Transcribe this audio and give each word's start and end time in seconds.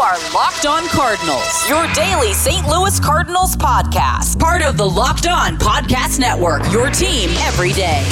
are 0.00 0.16
Locked 0.32 0.64
On 0.64 0.88
Cardinals, 0.88 1.68
your 1.68 1.86
daily 1.92 2.32
St. 2.32 2.66
Louis 2.66 2.98
Cardinals 3.00 3.54
podcast. 3.54 4.40
Part 4.40 4.62
of 4.62 4.78
the 4.78 4.88
Locked 4.88 5.26
On 5.26 5.58
Podcast 5.58 6.18
Network, 6.18 6.62
your 6.72 6.90
team 6.90 7.28
every 7.40 7.72
day. 7.72 8.02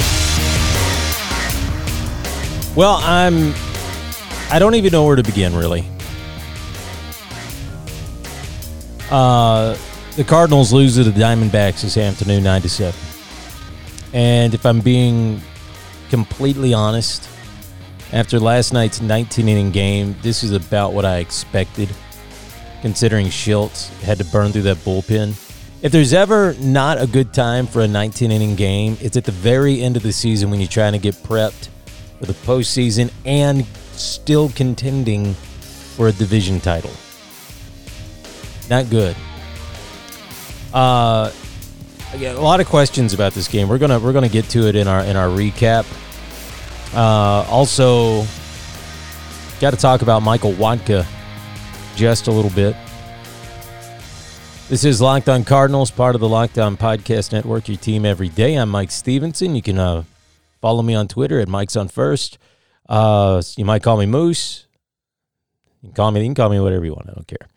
Well, 2.75 2.99
I'm. 3.01 3.55
I 4.51 4.59
don't 4.59 4.75
even 4.75 4.91
know 4.91 5.03
where 5.03 5.15
to 5.15 5.23
begin, 5.23 5.55
really. 5.55 5.83
Uh, 9.09 9.75
the 10.15 10.23
Cardinals 10.23 10.71
lose 10.71 10.93
to 10.95 11.03
the 11.03 11.11
Diamondbacks 11.11 11.81
this 11.81 11.97
afternoon, 11.97 12.43
97. 12.43 12.93
And 14.13 14.53
if 14.53 14.63
I'm 14.63 14.81
being 14.81 15.41
completely 16.11 16.71
honest, 16.71 17.27
after 18.11 18.39
last 18.39 18.73
night's 18.73 19.01
19 19.01 19.47
inning 19.47 19.71
game, 19.71 20.15
this 20.21 20.43
is 20.43 20.51
about 20.51 20.93
what 20.93 21.05
I 21.05 21.17
expected, 21.17 21.89
considering 22.81 23.27
Shildt 23.27 23.89
had 24.01 24.17
to 24.17 24.25
burn 24.25 24.51
through 24.51 24.63
that 24.63 24.77
bullpen. 24.77 25.35
If 25.81 25.91
there's 25.91 26.11
ever 26.11 26.55
not 26.55 27.01
a 27.01 27.07
good 27.07 27.33
time 27.33 27.67
for 27.67 27.81
a 27.81 27.87
19 27.87 28.31
inning 28.31 28.55
game, 28.55 28.97
it's 28.99 29.15
at 29.15 29.23
the 29.23 29.31
very 29.31 29.81
end 29.81 29.95
of 29.95 30.03
the 30.03 30.11
season 30.11 30.49
when 30.49 30.59
you're 30.59 30.67
trying 30.67 30.93
to 30.93 30.99
get 30.99 31.15
prepped 31.15 31.69
for 32.19 32.25
the 32.25 32.33
postseason 32.33 33.11
and 33.25 33.65
still 33.93 34.49
contending 34.49 35.33
for 35.33 36.07
a 36.09 36.11
division 36.11 36.59
title. 36.59 36.91
Not 38.69 38.89
good. 38.89 39.15
Uh, 40.73 41.31
a 42.13 42.33
lot 42.33 42.59
of 42.59 42.67
questions 42.67 43.13
about 43.13 43.33
this 43.33 43.47
game. 43.47 43.67
We're 43.69 43.77
gonna 43.77 43.99
we're 43.99 44.13
gonna 44.13 44.29
get 44.29 44.45
to 44.49 44.67
it 44.67 44.75
in 44.75 44.87
our 44.87 45.03
in 45.03 45.15
our 45.15 45.27
recap. 45.27 45.85
Uh, 46.93 47.45
also, 47.49 48.25
got 49.59 49.71
to 49.71 49.77
talk 49.77 50.01
about 50.01 50.23
Michael 50.23 50.53
Wacha 50.53 51.05
just 51.95 52.27
a 52.27 52.31
little 52.31 52.51
bit. 52.51 52.75
This 54.69 54.85
is 54.85 55.01
Locked 55.01 55.29
On 55.29 55.43
Cardinals, 55.43 55.91
part 55.91 56.15
of 56.15 56.21
the 56.21 56.29
Locked 56.29 56.59
On 56.59 56.77
Podcast 56.77 57.31
Network, 57.31 57.67
your 57.67 57.77
team 57.77 58.05
every 58.05 58.29
day. 58.29 58.55
I'm 58.55 58.69
Mike 58.69 58.91
Stevenson. 58.91 59.55
You 59.55 59.61
can 59.61 59.79
uh, 59.79 60.03
follow 60.61 60.81
me 60.81 60.93
on 60.93 61.07
Twitter 61.07 61.39
at 61.39 61.47
Mike's 61.47 61.75
on 61.75 61.87
First. 61.87 62.37
Uh, 62.87 63.41
you 63.57 63.65
might 63.65 63.83
call 63.83 63.97
me 63.97 64.05
Moose. 64.05 64.67
You 65.81 65.89
can 65.89 65.95
call 65.95 66.11
me. 66.11 66.21
You 66.21 66.27
can 66.27 66.35
call 66.35 66.49
me 66.49 66.59
whatever 66.59 66.85
you 66.85 66.93
want. 66.93 67.09
I 67.09 67.13
don't 67.13 67.27
care. 67.27 67.47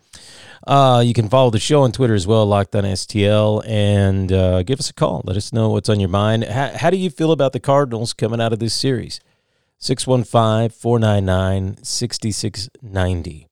Uh, 0.66 1.00
you 1.00 1.12
can 1.12 1.28
follow 1.28 1.50
the 1.50 1.58
show 1.58 1.82
on 1.82 1.92
Twitter 1.92 2.14
as 2.14 2.26
well, 2.26 2.46
Locked 2.46 2.74
on 2.76 2.84
STL, 2.84 3.62
and 3.66 4.32
uh, 4.32 4.62
give 4.62 4.78
us 4.78 4.90
a 4.90 4.94
call. 4.94 5.22
Let 5.24 5.36
us 5.36 5.52
know 5.52 5.70
what's 5.70 5.88
on 5.88 6.00
your 6.00 6.08
mind. 6.08 6.44
How 6.44 6.90
do 6.90 6.96
you 6.96 7.10
feel 7.10 7.32
about 7.32 7.52
the 7.52 7.60
Cardinals 7.60 8.12
coming 8.12 8.40
out 8.40 8.52
of 8.52 8.58
this 8.58 8.72
series? 8.72 9.20
615 9.82 10.70
499 10.70 11.82
6690. 11.82 13.48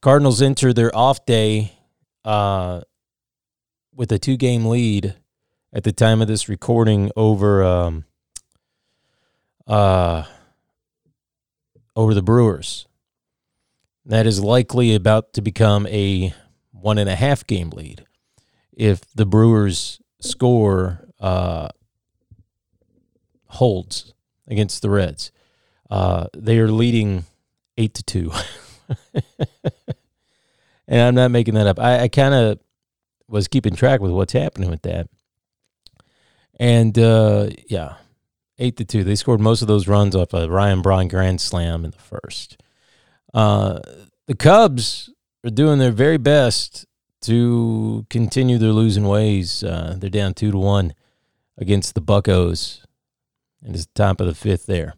Cardinals 0.00 0.42
enter 0.42 0.72
their 0.72 0.94
off 0.94 1.24
day 1.24 1.78
uh, 2.24 2.80
with 3.94 4.10
a 4.10 4.18
two 4.18 4.36
game 4.36 4.66
lead 4.66 5.14
at 5.72 5.84
the 5.84 5.92
time 5.92 6.20
of 6.20 6.26
this 6.26 6.48
recording 6.48 7.12
over 7.14 7.62
um, 7.62 8.04
uh, 9.68 10.24
over 11.94 12.12
the 12.12 12.22
Brewers. 12.22 12.88
That 14.04 14.26
is 14.26 14.42
likely 14.42 14.96
about 14.96 15.32
to 15.34 15.42
become 15.42 15.86
a 15.86 16.34
one 16.72 16.98
and 16.98 17.08
a 17.08 17.14
half 17.14 17.46
game 17.46 17.70
lead 17.70 18.04
if 18.72 19.02
the 19.14 19.26
Brewers 19.26 20.00
score 20.20 21.06
uh, 21.20 21.68
holds 23.46 24.12
against 24.48 24.82
the 24.82 24.90
Reds. 24.90 25.30
Uh, 25.90 26.26
they 26.36 26.58
are 26.58 26.68
leading 26.68 27.24
eight 27.76 27.94
to 27.94 28.02
two, 28.02 28.30
and 30.88 31.00
I'm 31.00 31.14
not 31.14 31.30
making 31.30 31.54
that 31.54 31.66
up. 31.66 31.78
I, 31.78 32.00
I 32.00 32.08
kind 32.08 32.34
of 32.34 32.58
was 33.28 33.48
keeping 33.48 33.74
track 33.74 34.00
with 34.00 34.12
what's 34.12 34.32
happening 34.32 34.70
with 34.70 34.82
that, 34.82 35.08
and 36.58 36.98
uh, 36.98 37.48
yeah, 37.68 37.94
eight 38.58 38.76
to 38.76 38.84
two. 38.84 39.04
They 39.04 39.14
scored 39.14 39.40
most 39.40 39.62
of 39.62 39.68
those 39.68 39.88
runs 39.88 40.14
off 40.14 40.34
a 40.34 40.48
Ryan 40.48 40.82
Braun 40.82 41.08
grand 41.08 41.40
slam 41.40 41.84
in 41.84 41.90
the 41.90 41.98
first. 41.98 42.60
Uh, 43.32 43.80
the 44.26 44.34
Cubs 44.34 45.10
are 45.44 45.50
doing 45.50 45.78
their 45.78 45.90
very 45.90 46.18
best 46.18 46.86
to 47.22 48.06
continue 48.10 48.58
their 48.58 48.72
losing 48.72 49.06
ways. 49.06 49.64
Uh, 49.64 49.96
they're 49.98 50.10
down 50.10 50.34
two 50.34 50.50
to 50.50 50.58
one 50.58 50.94
against 51.56 51.94
the 51.94 52.02
Buccos, 52.02 52.84
and 53.62 53.74
it's 53.74 53.86
the 53.86 53.92
top 53.94 54.20
of 54.20 54.26
the 54.26 54.34
fifth 54.34 54.66
there. 54.66 54.94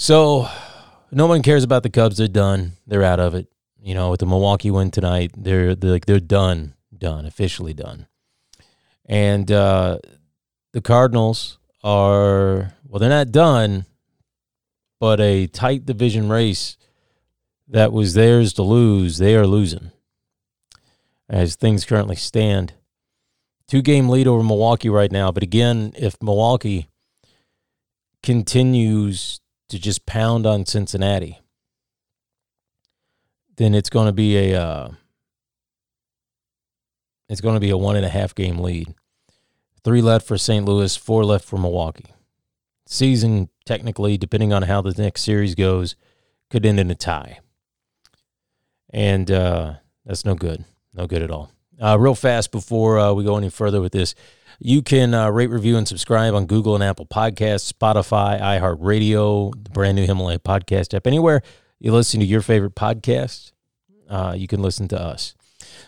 So 0.00 0.48
no 1.10 1.26
one 1.26 1.42
cares 1.42 1.64
about 1.64 1.82
the 1.82 1.90
Cubs. 1.90 2.18
They're 2.18 2.28
done. 2.28 2.72
They're 2.86 3.02
out 3.02 3.18
of 3.18 3.34
it. 3.34 3.48
You 3.82 3.94
know, 3.94 4.10
with 4.10 4.20
the 4.20 4.26
Milwaukee 4.26 4.70
win 4.70 4.90
tonight, 4.90 5.32
they're 5.36 5.74
they're, 5.74 5.92
like, 5.92 6.06
they're 6.06 6.20
done, 6.20 6.74
done, 6.96 7.26
officially 7.26 7.74
done. 7.74 8.06
And 9.04 9.50
uh, 9.50 9.98
the 10.72 10.80
Cardinals 10.80 11.58
are 11.82 12.74
well, 12.86 13.00
they're 13.00 13.10
not 13.10 13.32
done, 13.32 13.86
but 15.00 15.20
a 15.20 15.48
tight 15.48 15.84
division 15.84 16.28
race 16.28 16.76
that 17.66 17.92
was 17.92 18.14
theirs 18.14 18.52
to 18.54 18.62
lose, 18.62 19.18
they 19.18 19.34
are 19.34 19.46
losing 19.46 19.90
as 21.28 21.56
things 21.56 21.84
currently 21.84 22.16
stand. 22.16 22.72
Two 23.66 23.82
game 23.82 24.08
lead 24.08 24.26
over 24.28 24.42
Milwaukee 24.44 24.88
right 24.88 25.12
now. 25.12 25.32
But 25.32 25.42
again, 25.42 25.92
if 25.96 26.22
Milwaukee 26.22 26.88
continues 28.22 29.40
to 29.68 29.78
just 29.78 30.06
pound 30.06 30.46
on 30.46 30.66
Cincinnati, 30.66 31.40
then 33.56 33.74
it's 33.74 33.90
going 33.90 34.06
to 34.06 34.12
be 34.12 34.36
a 34.36 34.60
uh, 34.60 34.90
it's 37.28 37.40
going 37.40 37.54
to 37.54 37.60
be 37.60 37.70
a 37.70 37.76
one 37.76 37.96
and 37.96 38.06
a 38.06 38.10
half 38.10 38.34
game 38.34 38.58
lead. 38.58 38.94
Three 39.84 40.02
left 40.02 40.26
for 40.26 40.38
St. 40.38 40.64
Louis, 40.64 40.96
four 40.96 41.24
left 41.24 41.44
for 41.44 41.58
Milwaukee. 41.58 42.12
Season 42.86 43.48
technically, 43.64 44.16
depending 44.16 44.52
on 44.52 44.62
how 44.62 44.80
the 44.80 44.94
next 45.00 45.22
series 45.22 45.54
goes, 45.54 45.94
could 46.50 46.64
end 46.64 46.80
in 46.80 46.90
a 46.90 46.94
tie, 46.94 47.40
and 48.90 49.30
uh, 49.30 49.74
that's 50.06 50.24
no 50.24 50.34
good. 50.34 50.64
No 50.94 51.06
good 51.06 51.22
at 51.22 51.30
all. 51.30 51.52
Uh, 51.80 51.96
real 51.98 52.14
fast 52.14 52.50
before 52.50 52.98
uh, 52.98 53.12
we 53.12 53.22
go 53.24 53.36
any 53.36 53.50
further 53.50 53.80
with 53.80 53.92
this, 53.92 54.14
you 54.58 54.82
can 54.82 55.14
uh, 55.14 55.30
rate, 55.30 55.50
review, 55.50 55.76
and 55.76 55.86
subscribe 55.86 56.34
on 56.34 56.46
Google 56.46 56.74
and 56.74 56.84
Apple 56.84 57.06
Podcasts, 57.06 57.72
Spotify, 57.72 58.40
iHeartRadio, 58.40 59.52
the 59.64 59.70
brand 59.70 59.96
new 59.96 60.06
Himalaya 60.06 60.38
podcast 60.38 60.94
app. 60.94 61.06
Anywhere 61.06 61.42
you 61.78 61.92
listen 61.92 62.20
to 62.20 62.26
your 62.26 62.42
favorite 62.42 62.74
podcast, 62.74 63.52
uh, 64.08 64.34
you 64.36 64.46
can 64.46 64.62
listen 64.62 64.88
to 64.88 65.00
us. 65.00 65.34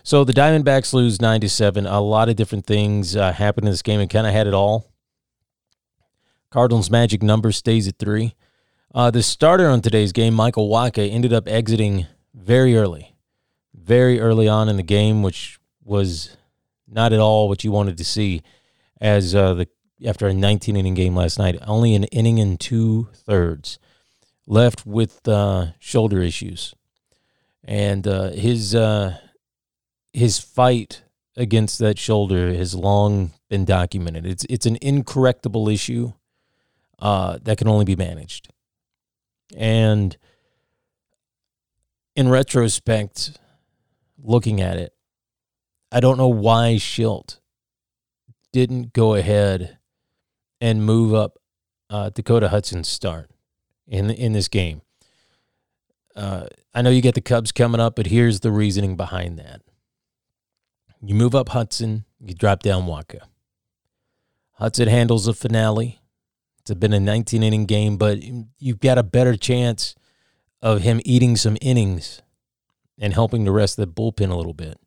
So 0.03 0.25
the 0.25 0.32
Diamondbacks 0.32 0.92
lose 0.92 1.20
nine 1.20 1.41
to 1.41 1.48
seven. 1.48 1.86
A 1.86 2.00
lot 2.00 2.28
of 2.28 2.36
different 2.36 2.66
things 2.66 3.16
uh, 3.16 3.32
happened 3.32 3.66
in 3.66 3.72
this 3.72 3.82
game, 3.82 4.00
and 4.00 4.08
kind 4.08 4.26
of 4.26 4.32
had 4.32 4.47
it 4.47 4.54
all. 4.54 4.91
Cardinals' 6.50 6.91
magic 6.91 7.22
number 7.22 7.52
stays 7.52 7.87
at 7.87 7.98
three. 7.98 8.34
Uh, 8.94 9.10
the 9.10 9.22
starter 9.22 9.69
on 9.69 9.81
today's 9.81 10.12
game, 10.12 10.34
Michael 10.34 10.69
Wacha, 10.69 11.08
ended 11.10 11.32
up 11.32 11.47
exiting 11.47 12.06
very 12.34 12.76
early 12.76 13.10
very 13.91 14.20
early 14.20 14.48
on 14.48 14.69
in 14.69 14.76
the 14.76 14.82
game, 14.82 15.22
which 15.22 15.58
was 15.82 16.37
not 16.87 17.12
at 17.12 17.19
all 17.19 17.48
what 17.48 17.64
you 17.64 17.72
wanted 17.72 17.97
to 17.97 18.04
see. 18.04 18.42
As 19.00 19.34
uh, 19.34 19.55
the 19.55 19.69
after 20.05 20.27
a 20.27 20.34
19 20.34 20.77
inning 20.77 20.94
game 20.94 21.15
last 21.15 21.38
night, 21.38 21.59
only 21.66 21.94
an 21.94 22.05
inning 22.05 22.38
and 22.41 22.59
two 22.59 23.09
thirds 23.15 23.78
left 24.47 24.87
with 24.87 25.27
uh, 25.28 25.69
shoulder 25.78 26.21
issues, 26.21 26.75
and 27.65 28.06
uh, 28.06 28.31
his 28.31 28.75
uh, 28.75 29.19
his 30.12 30.38
fight 30.38 31.03
against 31.37 31.78
that 31.78 31.99
shoulder 31.99 32.53
has 32.55 32.75
long 32.75 33.31
been 33.49 33.65
documented. 33.65 34.27
It's 34.27 34.47
it's 34.49 34.66
an 34.66 34.77
incorrectable 34.77 35.69
issue 35.69 36.12
uh, 36.99 37.38
that 37.43 37.59
can 37.59 37.69
only 37.69 37.84
be 37.84 37.97
managed, 37.97 38.49
and 39.56 40.17
in 42.17 42.28
retrospect, 42.28 43.38
looking 44.23 44.61
at 44.61 44.76
it, 44.76 44.94
I 45.93 46.00
don't 46.00 46.19
know 46.19 46.29
why 46.29 46.75
Shildt 46.75 47.39
didn't 48.52 48.93
go 48.93 49.14
ahead 49.14 49.79
and 50.61 50.85
move 50.85 51.14
up 51.14 51.38
uh, 51.88 52.11
Dakota 52.11 52.49
Hudson's 52.49 52.88
start 52.88 53.31
in 53.87 54.11
in 54.11 54.32
this 54.32 54.49
game. 54.49 54.82
Uh, 56.17 56.47
I 56.75 56.82
know 56.82 56.91
you 56.91 57.02
get 57.02 57.14
the 57.14 57.20
Cubs 57.20 57.52
coming 57.52 57.81
up, 57.81 57.97
but 57.97 58.06
here's 58.06 58.41
the 58.41 58.50
reasoning 58.50 58.97
behind 58.97 59.38
that. 59.38 59.62
You 61.02 61.14
move 61.14 61.35
up 61.35 61.50
Hudson, 61.50 62.05
you 62.20 62.35
drop 62.35 62.62
down 62.62 62.85
Wacha. 62.87 63.20
Hudson 64.52 64.88
handles 64.88 65.25
the 65.25 65.32
finale. 65.32 66.00
It's 66.61 66.75
been 66.75 66.93
a 66.93 67.00
19 67.00 67.43
inning 67.43 67.64
game, 67.64 67.97
but 67.97 68.19
you've 68.58 68.81
got 68.81 68.99
a 68.99 69.02
better 69.02 69.35
chance 69.35 69.94
of 70.61 70.82
him 70.82 71.00
eating 71.05 71.37
some 71.37 71.56
innings 71.62 72.20
and 72.99 73.14
helping 73.14 73.44
the 73.44 73.52
rest 73.52 73.79
of 73.79 73.87
the 73.87 74.00
bullpen 74.00 74.31
a 74.31 74.37
little 74.37 74.52
bit. 74.52 74.79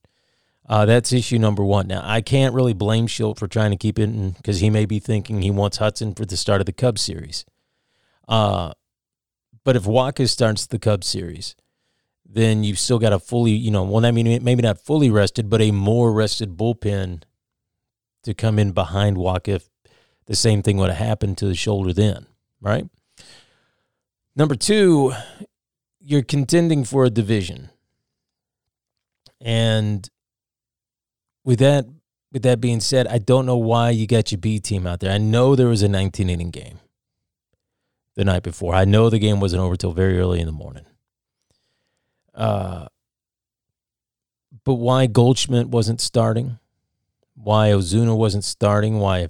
Uh, 0.67 0.85
that's 0.85 1.11
issue 1.11 1.37
number 1.37 1.63
one. 1.63 1.87
Now, 1.87 2.01
I 2.03 2.21
can't 2.21 2.55
really 2.55 2.73
blame 2.73 3.07
Shildt 3.07 3.37
for 3.37 3.47
trying 3.47 3.71
to 3.71 3.77
keep 3.77 3.99
it 3.99 4.35
because 4.37 4.61
he 4.61 4.69
may 4.69 4.85
be 4.85 4.99
thinking 4.99 5.41
he 5.41 5.51
wants 5.51 5.77
Hudson 5.77 6.15
for 6.15 6.25
the 6.25 6.37
start 6.37 6.61
of 6.61 6.65
the 6.65 6.71
Cubs 6.71 7.01
series. 7.01 7.45
Uh, 8.27 8.71
but 9.63 9.75
if 9.75 9.83
Wacha 9.83 10.27
starts 10.29 10.65
the 10.65 10.79
Cubs 10.79 11.07
series, 11.07 11.55
then 12.25 12.63
you've 12.63 12.79
still 12.79 12.99
got 12.99 13.13
a 13.13 13.19
fully, 13.19 13.51
you 13.51 13.71
know, 13.71 13.83
well, 13.83 14.05
I 14.05 14.11
mean, 14.11 14.43
maybe 14.43 14.61
not 14.61 14.79
fully 14.79 15.09
rested, 15.09 15.49
but 15.49 15.61
a 15.61 15.71
more 15.71 16.11
rested 16.11 16.57
bullpen 16.57 17.23
to 18.23 18.33
come 18.33 18.57
in 18.57 18.71
behind 18.71 19.17
Wacha 19.17 19.55
if 19.55 19.69
the 20.25 20.35
same 20.35 20.63
thing 20.63 20.77
would 20.77 20.89
have 20.89 21.05
happened 21.05 21.37
to 21.39 21.45
the 21.45 21.55
shoulder 21.55 21.91
then, 21.91 22.25
right? 22.61 22.87
Number 24.35 24.55
two, 24.55 25.13
you're 25.99 26.23
contending 26.23 26.85
for 26.85 27.05
a 27.05 27.09
division. 27.09 27.69
And 29.39 30.09
with 31.43 31.59
that 31.59 31.85
with 32.31 32.41
that 32.43 32.59
being 32.59 32.79
said, 32.79 33.07
I 33.07 33.19
don't 33.19 33.45
know 33.45 33.57
why 33.57 33.91
you 33.91 34.07
got 34.07 34.31
your 34.31 34.39
B 34.39 34.59
team 34.59 34.87
out 34.87 34.99
there. 34.99 35.11
I 35.11 35.19
know 35.19 35.55
there 35.55 35.67
was 35.67 35.83
a 35.83 35.87
19 35.87 36.29
inning 36.31 36.49
game 36.49 36.79
the 38.15 38.25
night 38.25 38.41
before. 38.41 38.73
I 38.73 38.85
know 38.85 39.09
the 39.09 39.19
game 39.19 39.39
wasn't 39.39 39.61
over 39.61 39.75
till 39.75 39.91
very 39.93 40.19
early 40.19 40.39
in 40.39 40.47
the 40.47 40.51
morning. 40.51 40.85
Uh, 42.33 42.87
but 44.63 44.75
why 44.75 45.05
Goldschmidt 45.05 45.67
wasn't 45.67 46.01
starting? 46.01 46.57
Why 47.35 47.69
Ozuna 47.69 48.17
wasn't 48.17 48.43
starting? 48.45 48.99
Why 48.99 49.27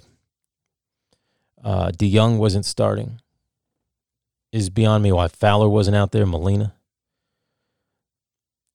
uh, 1.62 1.90
DeJong 1.90 2.38
wasn't 2.38 2.64
starting? 2.64 3.20
Is 4.52 4.70
beyond 4.70 5.02
me. 5.02 5.12
Why 5.12 5.28
Fowler 5.28 5.68
wasn't 5.68 5.96
out 5.96 6.12
there? 6.12 6.24
Molina. 6.24 6.74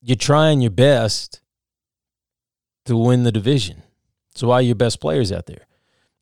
You're 0.02 0.18
trying 0.18 0.62
your 0.62 0.72
best 0.72 1.42
to 2.90 2.98
win 2.98 3.24
the 3.24 3.32
division. 3.32 3.84
So 4.36 4.50
why 4.50 4.60
your 4.62 4.76
best 4.76 5.00
players 5.00 5.32
out 5.32 5.46
there? 5.46 5.66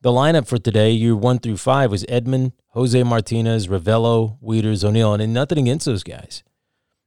The 0.02 0.12
lineup 0.12 0.48
for 0.48 0.58
today, 0.60 0.92
your 0.92 1.16
one 1.16 1.40
through 1.40 1.58
five, 1.58 1.90
was 1.90 2.04
Edman, 2.06 2.52
Jose 2.70 3.02
Martinez, 3.04 3.68
Ravelo, 3.68 4.38
Wieters, 4.42 4.84
O'Neill, 4.84 5.16
and 5.16 5.34
nothing 5.34 5.58
against 5.58 5.88
those 5.88 6.04
guys. 6.04 6.44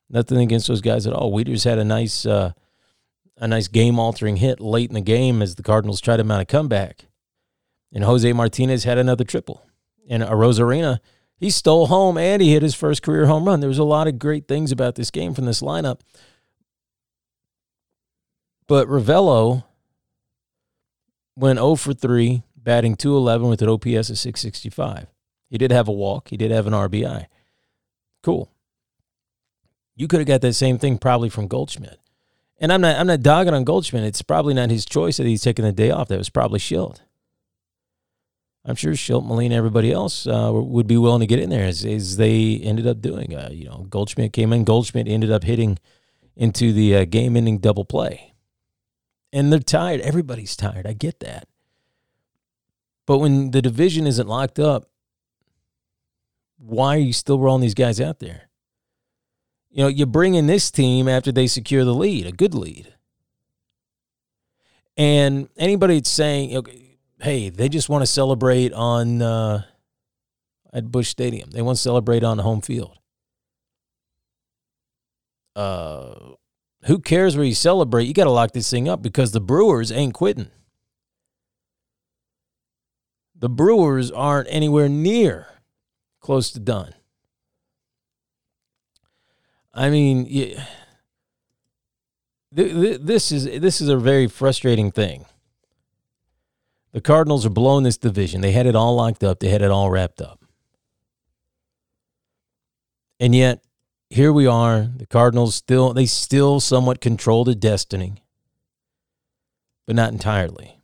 Nothing 0.09 0.39
against 0.39 0.67
those 0.67 0.81
guys 0.81 1.07
at 1.07 1.13
all. 1.13 1.33
Wieters 1.33 1.65
had 1.65 1.79
a 1.79 1.85
nice, 1.85 2.27
uh, 2.27 2.53
a 3.37 3.47
nice 3.47 3.69
game-altering 3.69 4.37
hit 4.37 4.61
late 4.61 4.91
in 4.91 4.95
the 4.95 5.01
game 5.01 5.41
as 5.41 5.55
the 5.55 5.63
Cardinals 5.63 6.01
tried 6.01 6.17
to 6.17 6.25
mount 6.25 6.43
a 6.43 6.45
comeback, 6.45 7.07
and 7.93 8.03
Jose 8.05 8.33
Martinez 8.33 8.85
had 8.85 8.99
another 8.99 9.25
triple. 9.25 9.63
And 10.09 10.23
Arozarena, 10.23 10.99
he 11.37 11.51
stole 11.51 11.87
home 11.87 12.19
and 12.19 12.43
he 12.43 12.53
hit 12.53 12.63
his 12.63 12.75
first 12.75 13.03
career 13.03 13.27
home 13.27 13.45
run. 13.45 13.61
There 13.61 13.69
was 13.69 13.79
a 13.79 13.85
lot 13.85 14.09
of 14.09 14.19
great 14.19 14.49
things 14.49 14.73
about 14.73 14.97
this 14.97 15.11
game 15.11 15.33
from 15.33 15.47
this 15.47 15.63
lineup. 15.63 16.01
But 18.71 18.87
Ravelo 18.87 19.65
went 21.35 21.59
0 21.59 21.75
for 21.75 21.93
3, 21.93 22.45
batting 22.55 22.95
211 22.95 23.49
with 23.49 23.63
an 23.63 23.69
OPS 23.69 24.11
of 24.11 24.19
665. 24.19 25.09
He 25.49 25.59
did 25.59 25.73
have 25.73 25.89
a 25.89 25.93
walk, 25.93 26.29
he 26.29 26.37
did 26.37 26.53
have 26.53 26.69
an 26.69 26.73
RBI. 26.73 27.27
Cool. 28.23 28.49
You 29.97 30.07
could 30.07 30.21
have 30.21 30.29
got 30.29 30.43
that 30.43 30.53
same 30.53 30.79
thing 30.79 30.99
probably 30.99 31.29
from 31.29 31.49
Goldschmidt. 31.49 31.99
And 32.59 32.73
I'm 32.73 32.81
not 32.81 32.95
I'm 32.95 33.09
not 33.09 33.23
dogging 33.23 33.55
on 33.55 33.65
Goldschmidt. 33.65 34.05
It's 34.05 34.23
probably 34.23 34.55
not 34.55 34.71
his 34.71 34.85
choice 34.85 35.17
that 35.17 35.27
he's 35.27 35.43
taking 35.43 35.65
the 35.65 35.73
day 35.73 35.91
off. 35.91 36.07
That 36.07 36.19
was 36.19 36.31
probably 36.31 36.61
Shildt. 36.61 37.01
I'm 38.65 38.77
sure 38.77 38.93
Shildt, 38.93 39.27
Molina, 39.27 39.57
everybody 39.57 39.91
else 39.91 40.29
uh, 40.29 40.53
would 40.55 40.87
be 40.87 40.97
willing 40.97 41.23
to 41.23 41.27
get 41.27 41.41
in 41.41 41.51
there 41.51 41.67
as, 41.67 41.85
as 41.85 42.19
they 42.19 42.61
ended 42.63 42.87
up 42.87 43.01
doing. 43.01 43.35
Uh, 43.35 43.49
you 43.51 43.65
know, 43.65 43.87
Goldschmidt 43.91 44.33
came 44.33 44.53
in. 44.53 44.63
Goldschmidt 44.63 45.09
ended 45.09 45.33
up 45.33 45.43
hitting 45.43 45.77
into 46.37 46.73
the 46.73 46.95
uh, 46.95 47.05
game-ending 47.05 47.59
double 47.59 47.85
play 47.85 48.31
and 49.33 49.53
they're 49.53 49.61
tired. 49.61 50.01
Everybody's 50.01 50.57
tired. 50.57 50.87
I 50.87 50.93
get 50.93 51.21
that. 51.21 51.49
But 53.07 53.19
when 53.19 53.51
the 53.51 53.63
division 53.63 54.07
isn't 54.07 54.29
locked 54.29 54.59
up, 54.59 54.89
why 56.59 56.97
are 56.97 57.01
you 57.01 57.13
still 57.13 57.39
rolling 57.39 57.63
these 57.63 57.75
guys 57.75 58.01
out 58.01 58.19
there? 58.19 58.49
You 59.71 59.85
know, 59.85 59.89
you 59.89 60.07
bring 60.07 60.35
in 60.35 60.47
this 60.47 60.71
team 60.71 61.09
after 61.09 61.33
they 61.33 61.47
secure 61.47 61.85
the 61.85 61.95
lead, 61.95 62.27
a 62.27 62.33
good 62.33 62.55
lead. 62.55 62.93
And 64.97 65.49
anybody 65.57 65.95
that's 65.95 66.11
saying, 66.11 66.57
okay, 66.57 66.99
hey, 67.21 67.51
they 67.51 67.69
just 67.69 67.89
want 67.89 68.03
to 68.03 68.07
celebrate 68.07 68.73
on 68.73 69.23
uh, 69.23 69.63
at 70.73 70.91
Busch 70.91 71.09
Stadium. 71.09 71.51
They 71.51 71.63
want 71.63 71.77
to 71.77 71.83
celebrate 71.83 72.25
on 72.25 72.37
the 72.37 72.43
home 72.43 72.61
field. 72.61 72.99
Uh, 75.57 76.35
who 76.85 76.99
cares 76.99 77.37
where 77.37 77.45
you 77.45 77.55
celebrate? 77.55 78.05
You 78.05 78.15
got 78.15 78.25
to 78.25 78.31
lock 78.31 78.53
this 78.53 78.71
thing 78.71 78.89
up 78.89 79.03
because 79.03 79.33
the 79.33 79.41
Brewers 79.41 79.93
ain't 79.93 80.15
quitting. 80.15 80.51
The 83.35 83.49
Brewers 83.49 84.11
aren't 84.11 84.49
anywhere 84.51 84.89
near 84.89 85.47
close 86.21 86.51
to 86.53 86.61
done. 86.61 86.95
I 89.73 89.89
mean, 89.89 90.27
yeah, 90.29 90.65
this 92.53 93.31
is 93.31 93.45
this 93.45 93.81
is 93.81 93.89
a 93.89 93.97
very 93.97 94.27
frustrating 94.27 94.91
thing. 94.91 95.25
The 96.93 97.01
Cardinals 97.01 97.47
are 97.47 97.51
blowing 97.51 97.85
this 97.85 97.97
division. 97.97 98.41
They 98.41 98.53
had 98.53 98.67
it 98.67 98.75
all 98.75 98.97
locked 98.97 99.23
up. 99.23 99.39
They 99.39 99.49
had 99.49 99.63
it 99.63 99.71
all 99.71 99.91
wrapped 99.91 100.21
up. 100.21 100.45
And 103.21 103.35
yet 103.35 103.63
here 104.11 104.33
we 104.33 104.47
are. 104.47 104.89
The 104.97 105.07
Cardinals 105.07 105.55
still 105.55 105.95
they 105.95 106.07
still 106.07 106.59
somewhat 106.59 107.01
control 107.01 107.45
the 107.45 107.55
destiny, 107.55 108.25
but 109.87 109.95
not 109.95 110.13
entirely. 110.13 110.79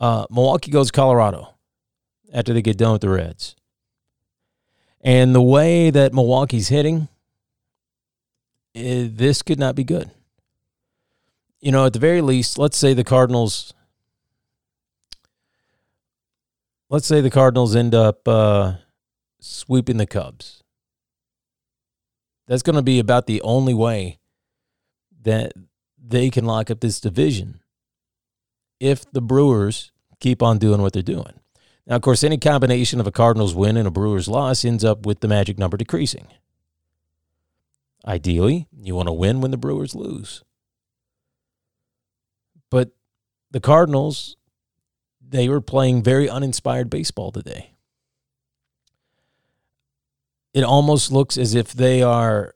Uh, 0.00 0.26
Milwaukee 0.30 0.70
goes 0.70 0.90
Colorado 0.90 1.54
after 2.32 2.54
they 2.54 2.62
get 2.62 2.78
done 2.78 2.92
with 2.92 3.02
the 3.02 3.10
Reds. 3.10 3.54
And 5.00 5.34
the 5.34 5.42
way 5.42 5.90
that 5.90 6.12
Milwaukee's 6.12 6.68
hitting, 6.68 7.08
eh, 8.74 9.08
this 9.10 9.42
could 9.42 9.58
not 9.58 9.74
be 9.74 9.84
good. 9.84 10.10
You 11.60 11.72
know, 11.72 11.86
at 11.86 11.92
the 11.92 11.98
very 11.98 12.20
least, 12.20 12.58
let's 12.58 12.76
say 12.76 12.94
the 12.94 13.04
Cardinals. 13.04 13.74
Let's 16.88 17.06
say 17.06 17.20
the 17.20 17.30
Cardinals 17.30 17.76
end 17.76 17.94
up 17.94 18.26
uh, 18.26 18.74
sweeping 19.40 19.98
the 19.98 20.06
Cubs 20.06 20.62
that's 22.48 22.62
going 22.62 22.76
to 22.76 22.82
be 22.82 22.98
about 22.98 23.26
the 23.26 23.42
only 23.42 23.74
way 23.74 24.18
that 25.22 25.52
they 26.02 26.30
can 26.30 26.46
lock 26.46 26.70
up 26.70 26.80
this 26.80 26.98
division 26.98 27.60
if 28.80 29.08
the 29.12 29.20
Brewers 29.20 29.92
keep 30.18 30.42
on 30.42 30.58
doing 30.58 30.80
what 30.80 30.94
they're 30.94 31.02
doing. 31.02 31.40
Now, 31.86 31.96
of 31.96 32.02
course, 32.02 32.24
any 32.24 32.38
combination 32.38 33.00
of 33.00 33.06
a 33.06 33.12
Cardinals 33.12 33.54
win 33.54 33.76
and 33.76 33.86
a 33.86 33.90
Brewers 33.90 34.28
loss 34.28 34.64
ends 34.64 34.84
up 34.84 35.04
with 35.04 35.20
the 35.20 35.28
magic 35.28 35.58
number 35.58 35.76
decreasing. 35.76 36.28
Ideally, 38.06 38.66
you 38.80 38.94
want 38.94 39.08
to 39.08 39.12
win 39.12 39.40
when 39.40 39.50
the 39.50 39.56
Brewers 39.56 39.94
lose. 39.94 40.42
But 42.70 42.90
the 43.50 43.60
Cardinals, 43.60 44.36
they 45.26 45.48
were 45.48 45.60
playing 45.60 46.02
very 46.02 46.28
uninspired 46.28 46.88
baseball 46.88 47.32
today 47.32 47.74
it 50.54 50.64
almost 50.64 51.12
looks 51.12 51.36
as 51.38 51.54
if 51.54 51.72
they 51.72 52.02
are 52.02 52.54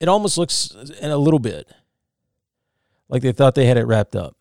it 0.00 0.08
almost 0.08 0.36
looks 0.36 0.70
in 1.00 1.10
a 1.10 1.16
little 1.16 1.38
bit 1.38 1.70
like 3.08 3.22
they 3.22 3.32
thought 3.32 3.54
they 3.54 3.66
had 3.66 3.78
it 3.78 3.86
wrapped 3.86 4.16
up. 4.16 4.36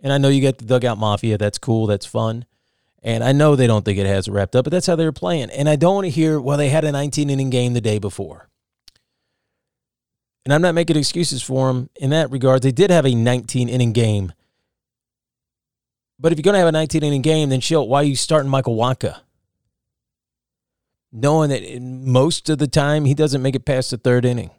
And 0.00 0.12
I 0.12 0.18
know 0.18 0.28
you 0.28 0.42
got 0.42 0.58
the 0.58 0.64
dugout 0.64 0.98
mafia. 0.98 1.38
That's 1.38 1.58
cool. 1.58 1.86
That's 1.86 2.06
fun. 2.06 2.44
And 3.02 3.24
I 3.24 3.32
know 3.32 3.56
they 3.56 3.66
don't 3.66 3.84
think 3.84 3.98
it 3.98 4.06
has 4.06 4.28
it 4.28 4.32
wrapped 4.32 4.54
up, 4.54 4.64
but 4.64 4.70
that's 4.70 4.86
how 4.86 4.96
they 4.96 5.04
were 5.04 5.12
playing. 5.12 5.50
And 5.50 5.68
I 5.68 5.76
don't 5.76 5.94
want 5.94 6.04
to 6.06 6.10
hear, 6.10 6.40
well, 6.40 6.58
they 6.58 6.68
had 6.68 6.84
a 6.84 6.92
19 6.92 7.30
inning 7.30 7.50
game 7.50 7.74
the 7.74 7.80
day 7.80 7.98
before. 7.98 8.48
And 10.44 10.52
I'm 10.52 10.62
not 10.62 10.74
making 10.74 10.96
excuses 10.96 11.42
for 11.42 11.68
them 11.68 11.88
in 11.96 12.10
that 12.10 12.30
regard. 12.30 12.62
They 12.62 12.72
did 12.72 12.90
have 12.90 13.06
a 13.06 13.14
19 13.14 13.68
inning 13.68 13.92
game. 13.92 14.32
But 16.18 16.32
if 16.32 16.38
you're 16.38 16.44
going 16.44 16.54
to 16.54 16.58
have 16.58 16.68
a 16.68 16.72
19 16.72 17.02
inning 17.02 17.22
game, 17.22 17.48
then 17.48 17.60
chill. 17.60 17.86
Why 17.86 18.00
are 18.00 18.04
you 18.04 18.16
starting 18.16 18.50
Michael 18.50 18.76
Wacha? 18.76 19.20
Knowing 21.12 21.50
that 21.50 21.80
most 21.80 22.48
of 22.48 22.58
the 22.58 22.66
time 22.66 23.04
he 23.04 23.14
doesn't 23.14 23.42
make 23.42 23.54
it 23.54 23.64
past 23.64 23.90
the 23.90 23.98
third 23.98 24.24
inning. 24.24 24.50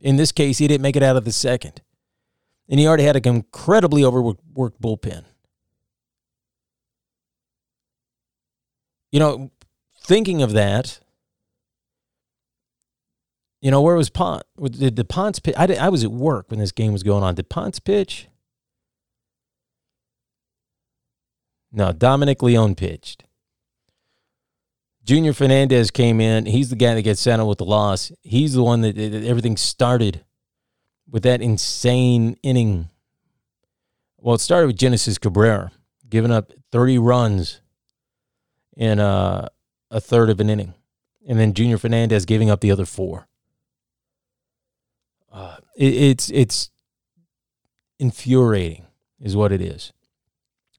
In 0.00 0.16
this 0.16 0.32
case, 0.32 0.58
he 0.58 0.66
didn't 0.66 0.82
make 0.82 0.96
it 0.96 1.02
out 1.02 1.16
of 1.16 1.24
the 1.24 1.32
second. 1.32 1.80
And 2.68 2.80
he 2.80 2.86
already 2.86 3.04
had 3.04 3.16
an 3.16 3.36
incredibly 3.36 4.04
overworked 4.04 4.80
bullpen. 4.80 5.24
You 9.12 9.20
know, 9.20 9.50
thinking 10.00 10.42
of 10.42 10.52
that, 10.52 11.00
you 13.60 13.70
know, 13.70 13.80
where 13.80 13.94
was 13.94 14.10
Pont? 14.10 14.42
Did 14.60 14.96
the 14.96 15.04
Ponce 15.04 15.38
pitch? 15.38 15.54
I, 15.56 15.66
did, 15.66 15.78
I 15.78 15.88
was 15.88 16.02
at 16.02 16.10
work 16.10 16.50
when 16.50 16.58
this 16.58 16.72
game 16.72 16.92
was 16.92 17.04
going 17.04 17.22
on. 17.22 17.36
Did 17.36 17.48
Ponce 17.48 17.78
pitch? 17.78 18.26
No, 21.70 21.92
Dominic 21.92 22.42
Leone 22.42 22.74
pitched. 22.74 23.24
Junior 25.04 25.32
Fernandez 25.32 25.90
came 25.90 26.20
in. 26.20 26.46
He's 26.46 26.70
the 26.70 26.76
guy 26.76 26.94
that 26.94 27.02
gets 27.02 27.20
sent 27.20 27.42
out 27.42 27.48
with 27.48 27.58
the 27.58 27.64
loss. 27.64 28.12
He's 28.22 28.54
the 28.54 28.62
one 28.62 28.82
that, 28.82 28.94
that 28.94 29.24
everything 29.24 29.56
started 29.56 30.24
with 31.10 31.24
that 31.24 31.42
insane 31.42 32.36
inning. 32.42 32.88
Well, 34.18 34.36
it 34.36 34.40
started 34.40 34.68
with 34.68 34.76
Genesis 34.76 35.18
Cabrera 35.18 35.72
giving 36.08 36.30
up 36.30 36.52
30 36.70 36.98
runs 36.98 37.60
in 38.76 39.00
uh, 39.00 39.48
a 39.90 40.00
third 40.00 40.30
of 40.30 40.40
an 40.40 40.50
inning. 40.50 40.74
And 41.26 41.38
then 41.38 41.54
Junior 41.54 41.78
Fernandez 41.78 42.24
giving 42.24 42.50
up 42.50 42.60
the 42.60 42.70
other 42.70 42.84
four. 42.86 43.28
Uh, 45.32 45.56
it, 45.76 45.94
it's 45.94 46.30
it's 46.30 46.70
infuriating, 47.98 48.86
is 49.20 49.34
what 49.34 49.52
it 49.52 49.62
is. 49.62 49.92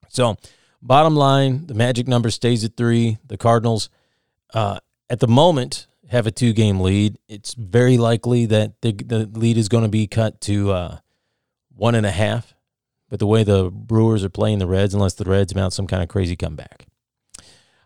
So, 0.10 0.38
bottom 0.82 1.16
line, 1.16 1.66
the 1.66 1.74
magic 1.74 2.08
number 2.08 2.30
stays 2.30 2.64
at 2.64 2.78
three. 2.78 3.18
The 3.26 3.38
Cardinals, 3.38 3.90
uh, 4.54 4.80
at 5.10 5.20
the 5.20 5.28
moment, 5.28 5.88
have 6.10 6.28
a 6.28 6.32
two 6.32 6.54
game 6.54 6.80
lead. 6.80 7.18
It's 7.28 7.54
very 7.54 7.98
likely 7.98 8.46
that 8.48 8.82
the, 8.82 8.92
the 8.92 9.26
lead 9.26 9.58
is 9.58 9.68
going 9.68 9.84
to 9.84 9.90
be 9.90 10.08
cut 10.08 10.42
to 10.42 10.72
uh, 10.72 10.98
one 11.76 11.96
and 11.96 12.06
a 12.06 12.12
half. 12.12 12.54
But 13.10 13.20
the 13.20 13.28
way 13.28 13.44
the 13.44 13.70
Brewers 13.70 14.24
are 14.24 14.30
playing 14.30 14.60
the 14.60 14.68
Reds, 14.68 14.94
unless 14.94 15.14
the 15.14 15.26
Reds 15.26 15.54
mount 15.54 15.74
some 15.74 15.86
kind 15.86 16.02
of 16.02 16.10
crazy 16.10 16.36
comeback. 16.36 16.88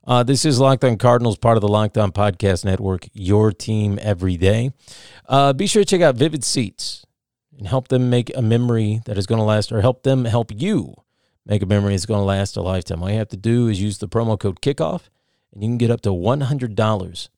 Uh, 0.05 0.23
this 0.23 0.45
is 0.45 0.57
Locked 0.57 0.85
On 0.85 0.95
Cardinals, 0.95 1.37
part 1.37 1.57
of 1.57 1.61
the 1.61 1.67
Locked 1.67 1.97
On 1.97 2.13
Podcast 2.13 2.63
Network, 2.63 3.07
your 3.11 3.51
team 3.51 3.99
every 4.01 4.37
day. 4.37 4.71
Uh, 5.27 5.51
be 5.51 5.67
sure 5.67 5.83
to 5.83 5.85
check 5.85 5.99
out 5.99 6.15
Vivid 6.15 6.45
Seats 6.45 7.05
and 7.57 7.67
help 7.67 7.89
them 7.89 8.09
make 8.09 8.31
a 8.37 8.41
memory 8.41 9.01
that 9.05 9.17
is 9.17 9.25
going 9.25 9.39
to 9.39 9.43
last, 9.43 9.69
or 9.69 9.81
help 9.81 10.03
them 10.03 10.23
help 10.23 10.49
you 10.55 10.95
make 11.45 11.61
a 11.61 11.65
memory 11.65 11.91
that's 11.91 12.05
going 12.05 12.21
to 12.21 12.25
last 12.25 12.55
a 12.55 12.61
lifetime. 12.61 13.03
All 13.03 13.09
you 13.09 13.17
have 13.17 13.27
to 13.29 13.37
do 13.37 13.67
is 13.67 13.81
use 13.81 13.97
the 13.97 14.07
promo 14.07 14.39
code 14.39 14.61
KICKOFF, 14.61 15.09
and 15.53 15.63
you 15.63 15.69
can 15.69 15.77
get 15.77 15.91
up 15.91 16.01
to 16.01 16.09
$100 16.09 17.29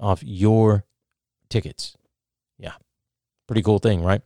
off 0.00 0.22
your 0.24 0.84
tickets. 1.48 1.96
Yeah, 2.58 2.72
pretty 3.46 3.62
cool 3.62 3.78
thing, 3.78 4.02
right? 4.02 4.22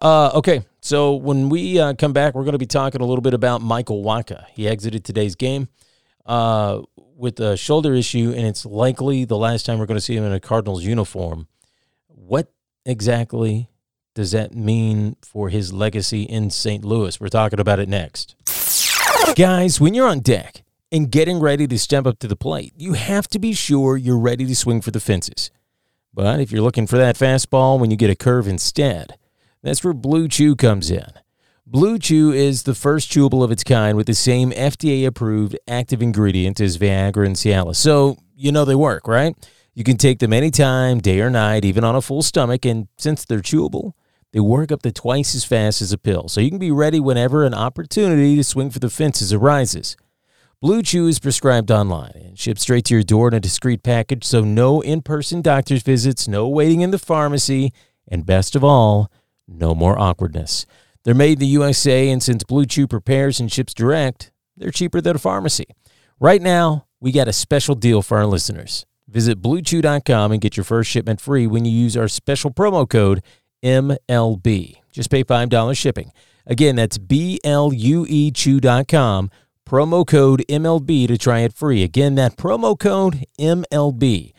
Uh, 0.00 0.30
okay, 0.34 0.64
so 0.80 1.14
when 1.14 1.48
we 1.48 1.78
uh, 1.78 1.94
come 1.94 2.12
back, 2.12 2.34
we're 2.34 2.44
going 2.44 2.52
to 2.52 2.58
be 2.58 2.66
talking 2.66 3.00
a 3.00 3.04
little 3.06 3.22
bit 3.22 3.34
about 3.34 3.62
Michael 3.62 4.02
Wacha. 4.02 4.46
He 4.52 4.68
exited 4.68 5.04
today's 5.04 5.34
game. 5.34 5.68
Uh, 6.26 6.80
with 7.16 7.38
a 7.40 7.56
shoulder 7.56 7.94
issue, 7.94 8.32
and 8.36 8.46
it's 8.46 8.66
likely 8.66 9.24
the 9.24 9.36
last 9.36 9.64
time 9.66 9.78
we're 9.78 9.86
going 9.86 9.96
to 9.96 10.00
see 10.00 10.16
him 10.16 10.24
in 10.24 10.32
a 10.32 10.40
Cardinals 10.40 10.84
uniform. 10.84 11.46
What 12.08 12.52
exactly 12.84 13.68
does 14.14 14.32
that 14.32 14.54
mean 14.54 15.16
for 15.22 15.48
his 15.48 15.72
legacy 15.72 16.22
in 16.22 16.50
St. 16.50 16.84
Louis? 16.84 17.20
We're 17.20 17.28
talking 17.28 17.60
about 17.60 17.78
it 17.78 17.88
next. 17.88 18.34
Guys, 19.36 19.80
when 19.80 19.94
you're 19.94 20.08
on 20.08 20.20
deck 20.20 20.63
and 20.94 21.10
getting 21.10 21.40
ready 21.40 21.66
to 21.66 21.76
step 21.76 22.06
up 22.06 22.20
to 22.20 22.28
the 22.28 22.36
plate, 22.36 22.72
you 22.76 22.92
have 22.92 23.26
to 23.26 23.40
be 23.40 23.52
sure 23.52 23.96
you're 23.96 24.16
ready 24.16 24.46
to 24.46 24.54
swing 24.54 24.80
for 24.80 24.92
the 24.92 25.00
fences. 25.00 25.50
But 26.14 26.38
if 26.38 26.52
you're 26.52 26.62
looking 26.62 26.86
for 26.86 26.96
that 26.96 27.16
fastball 27.16 27.80
when 27.80 27.90
you 27.90 27.96
get 27.96 28.10
a 28.10 28.14
curve 28.14 28.46
instead, 28.46 29.18
that's 29.60 29.82
where 29.82 29.92
Blue 29.92 30.28
Chew 30.28 30.54
comes 30.54 30.92
in. 30.92 31.10
Blue 31.66 31.98
Chew 31.98 32.30
is 32.30 32.62
the 32.62 32.76
first 32.76 33.10
chewable 33.10 33.42
of 33.42 33.50
its 33.50 33.64
kind 33.64 33.96
with 33.96 34.06
the 34.06 34.14
same 34.14 34.52
FDA 34.52 35.04
approved 35.04 35.58
active 35.66 36.00
ingredient 36.00 36.60
as 36.60 36.78
Viagra 36.78 37.26
and 37.26 37.34
Cialis. 37.34 37.76
So, 37.76 38.16
you 38.36 38.52
know 38.52 38.64
they 38.64 38.76
work, 38.76 39.08
right? 39.08 39.34
You 39.74 39.82
can 39.82 39.96
take 39.96 40.20
them 40.20 40.32
anytime, 40.32 41.00
day 41.00 41.20
or 41.20 41.30
night, 41.30 41.64
even 41.64 41.82
on 41.82 41.96
a 41.96 42.02
full 42.02 42.22
stomach. 42.22 42.64
And 42.64 42.86
since 42.98 43.24
they're 43.24 43.40
chewable, 43.40 43.94
they 44.32 44.38
work 44.38 44.70
up 44.70 44.82
to 44.82 44.92
twice 44.92 45.34
as 45.34 45.44
fast 45.44 45.82
as 45.82 45.92
a 45.92 45.98
pill. 45.98 46.28
So 46.28 46.40
you 46.40 46.50
can 46.50 46.60
be 46.60 46.70
ready 46.70 47.00
whenever 47.00 47.44
an 47.44 47.54
opportunity 47.54 48.36
to 48.36 48.44
swing 48.44 48.70
for 48.70 48.78
the 48.78 48.90
fences 48.90 49.32
arises. 49.32 49.96
Blue 50.64 50.80
Chew 50.80 51.06
is 51.08 51.18
prescribed 51.18 51.70
online 51.70 52.12
and 52.14 52.38
shipped 52.38 52.58
straight 52.58 52.86
to 52.86 52.94
your 52.94 53.02
door 53.02 53.28
in 53.28 53.34
a 53.34 53.38
discreet 53.38 53.82
package. 53.82 54.24
So 54.24 54.40
no 54.40 54.80
in 54.80 55.02
person 55.02 55.42
doctor's 55.42 55.82
visits, 55.82 56.26
no 56.26 56.48
waiting 56.48 56.80
in 56.80 56.90
the 56.90 56.98
pharmacy, 56.98 57.70
and 58.08 58.24
best 58.24 58.56
of 58.56 58.64
all, 58.64 59.12
no 59.46 59.74
more 59.74 59.98
awkwardness. 59.98 60.64
They're 61.02 61.14
made 61.14 61.32
in 61.32 61.40
the 61.40 61.46
USA, 61.48 62.08
and 62.08 62.22
since 62.22 62.44
Blue 62.44 62.64
Chew 62.64 62.86
prepares 62.86 63.40
and 63.40 63.52
ships 63.52 63.74
direct, 63.74 64.32
they're 64.56 64.70
cheaper 64.70 65.02
than 65.02 65.16
a 65.16 65.18
pharmacy. 65.18 65.66
Right 66.18 66.40
now, 66.40 66.86
we 66.98 67.12
got 67.12 67.28
a 67.28 67.34
special 67.34 67.74
deal 67.74 68.00
for 68.00 68.16
our 68.16 68.24
listeners. 68.24 68.86
Visit 69.06 69.42
bluechew.com 69.42 70.32
and 70.32 70.40
get 70.40 70.56
your 70.56 70.64
first 70.64 70.90
shipment 70.90 71.20
free 71.20 71.46
when 71.46 71.66
you 71.66 71.72
use 71.72 71.94
our 71.94 72.08
special 72.08 72.50
promo 72.50 72.88
code 72.88 73.22
MLB. 73.62 74.76
Just 74.90 75.10
pay 75.10 75.24
$5 75.24 75.76
shipping. 75.76 76.10
Again, 76.46 76.76
that's 76.76 76.98
B 76.98 77.38
L 77.44 77.72
U 77.72 78.06
E 78.08 78.30
Chew.com, 78.30 79.30
promo 79.74 80.06
code 80.06 80.44
MLB 80.48 81.08
to 81.08 81.18
try 81.18 81.40
it 81.40 81.52
free. 81.52 81.82
Again, 81.82 82.14
that 82.14 82.36
promo 82.36 82.78
code 82.78 83.26
MLB. 83.40 84.32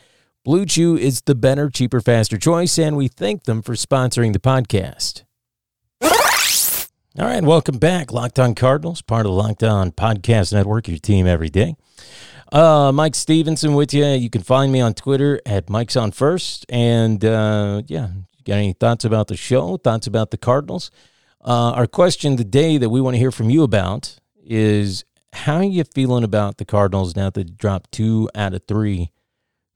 Blue 0.45 0.65
Chew 0.65 0.95
is 0.95 1.23
the 1.25 1.35
better, 1.35 1.69
cheaper, 1.69 1.99
faster 1.99 2.37
choice, 2.37 2.79
and 2.79 2.95
we 2.95 3.09
thank 3.09 3.43
them 3.43 3.61
for 3.61 3.73
sponsoring 3.73 4.31
the 4.31 4.39
podcast. 4.39 5.23
All 6.01 7.25
right, 7.25 7.43
welcome 7.43 7.79
back. 7.79 8.13
Locked 8.13 8.39
On 8.39 8.55
Cardinals, 8.55 9.01
part 9.01 9.25
of 9.25 9.33
the 9.33 9.37
Locked 9.37 9.61
On 9.63 9.91
Podcast 9.91 10.53
Network, 10.53 10.87
your 10.87 10.99
team 10.99 11.27
every 11.27 11.49
day. 11.49 11.75
Uh, 12.53 12.93
Mike 12.93 13.13
Stevenson 13.15 13.73
with 13.73 13.93
you. 13.93 14.05
You 14.05 14.29
can 14.29 14.41
find 14.41 14.71
me 14.71 14.79
on 14.79 14.93
Twitter 14.93 15.41
at 15.45 15.69
Mike's 15.69 15.97
on 15.97 16.13
First. 16.13 16.65
And 16.69 17.25
uh, 17.25 17.81
yeah, 17.87 18.07
got 18.45 18.53
any 18.53 18.71
thoughts 18.71 19.03
about 19.03 19.27
the 19.27 19.35
show? 19.35 19.75
Thoughts 19.75 20.07
about 20.07 20.31
the 20.31 20.37
Cardinals? 20.37 20.91
Uh, 21.43 21.71
our 21.71 21.87
question 21.87 22.37
today 22.37 22.77
that 22.77 22.89
we 22.89 23.01
want 23.01 23.15
to 23.15 23.19
hear 23.19 23.31
from 23.31 23.49
you 23.49 23.63
about 23.63 24.17
is 24.41 25.03
how 25.35 25.57
are 25.57 25.63
you 25.63 25.83
feeling 25.83 26.23
about 26.23 26.57
the 26.57 26.65
Cardinals 26.65 27.15
now 27.15 27.29
that 27.29 27.57
dropped 27.57 27.91
two 27.91 28.29
out 28.33 28.53
of 28.53 28.63
three 28.67 29.11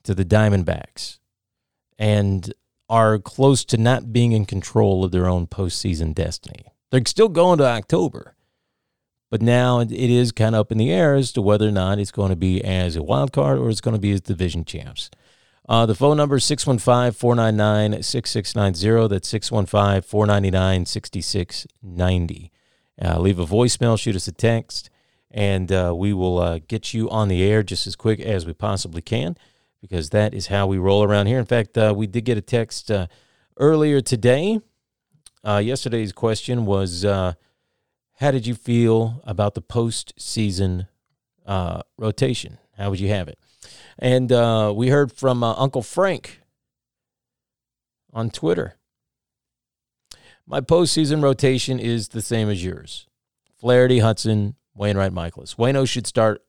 to 0.04 0.16
the 0.16 0.25
Diamondbacks 0.25 1.20
and 1.98 2.54
are 2.89 3.20
close 3.20 3.66
to 3.66 3.78
not 3.78 4.13
being 4.13 4.32
in 4.32 4.46
control 4.46 5.04
of 5.04 5.12
their 5.12 5.28
own 5.28 5.48
postseason 5.48 6.16
destiny? 6.16 6.66
They're 6.92 7.01
still 7.06 7.30
going 7.30 7.60
to 7.60 7.66
October, 7.66 8.36
but 9.30 9.42
now 9.42 9.80
it 9.82 9.92
is 9.92 10.32
kind 10.32 10.56
of 10.56 10.62
up 10.62 10.72
in 10.72 10.78
the 10.78 10.92
air 10.92 11.16
as 11.16 11.32
to 11.34 11.42
whether 11.42 11.68
or 11.68 11.72
not 11.72 12.00
it's 12.00 12.12
going 12.12 12.30
to 12.30 12.36
be 12.36 12.63
as 12.63 12.96
a 12.96 13.04
wild 13.04 13.34
card 13.34 13.60
or 13.60 13.70
it's 13.70 13.82
going 13.82 13.96
to 13.96 14.01
be 14.01 14.12
as 14.12 14.22
division 14.22 14.63
champs. 14.66 15.12
Uh, 15.68 15.86
the 15.86 15.94
phone 15.94 16.18
number 16.18 16.38
is 16.38 16.46
615 16.46 17.12
499 17.12 18.01
6690. 18.01 19.08
That's 19.08 19.28
615 19.28 20.01
499 20.01 20.86
6690. 20.86 22.51
Uh, 23.01 23.20
leave 23.20 23.39
a 23.39 23.46
voicemail, 23.46 24.00
shoot 24.00 24.16
us 24.16 24.28
a 24.28 24.32
text, 24.32 24.89
and 25.31 25.71
uh, 25.71 25.93
we 25.95 26.13
will 26.13 26.39
uh, 26.39 26.59
get 26.67 26.93
you 26.93 27.09
on 27.09 27.27
the 27.27 27.43
air 27.43 27.63
just 27.63 27.88
as 27.88 27.95
quick 27.95 28.19
as 28.19 28.45
we 28.45 28.53
possibly 28.53 29.01
can 29.01 29.38
because 29.81 30.09
that 30.09 30.33
is 30.33 30.48
how 30.48 30.67
we 30.67 30.77
roll 30.77 31.03
around 31.03 31.27
here. 31.27 31.39
In 31.39 31.45
fact, 31.45 31.77
uh, 31.77 31.93
we 31.95 32.07
did 32.07 32.25
get 32.25 32.38
a 32.38 32.41
text 32.41 32.91
uh, 32.91 33.07
earlier 33.57 34.01
today 34.01 34.59
uh, 35.43 35.62
yesterday's 35.63 36.12
question 36.12 36.65
was 36.65 37.05
uh, 37.05 37.33
How 38.15 38.31
did 38.31 38.45
you 38.45 38.55
feel 38.55 39.21
about 39.24 39.53
the 39.53 39.62
postseason 39.62 40.88
rotation? 41.98 42.57
How 42.77 42.89
would 42.89 43.00
you 43.00 43.09
have 43.09 43.27
it? 43.27 43.39
And 43.98 44.29
we 44.75 44.89
heard 44.89 45.12
from 45.12 45.43
Uncle 45.43 45.81
Frank 45.81 46.41
on 48.12 48.29
Twitter. 48.29 48.75
My 50.45 50.62
postseason 50.62 51.21
rotation 51.21 51.79
is 51.79 52.09
the 52.09 52.21
same 52.21 52.50
as 52.50 52.63
yours 52.63 53.07
Flaherty, 53.59 54.00
Hudson, 54.00 54.55
Wainwright, 54.79 55.13
Mikolas. 55.13 55.55
Wayno 55.57 55.88
should 55.88 56.07
start 56.07 56.43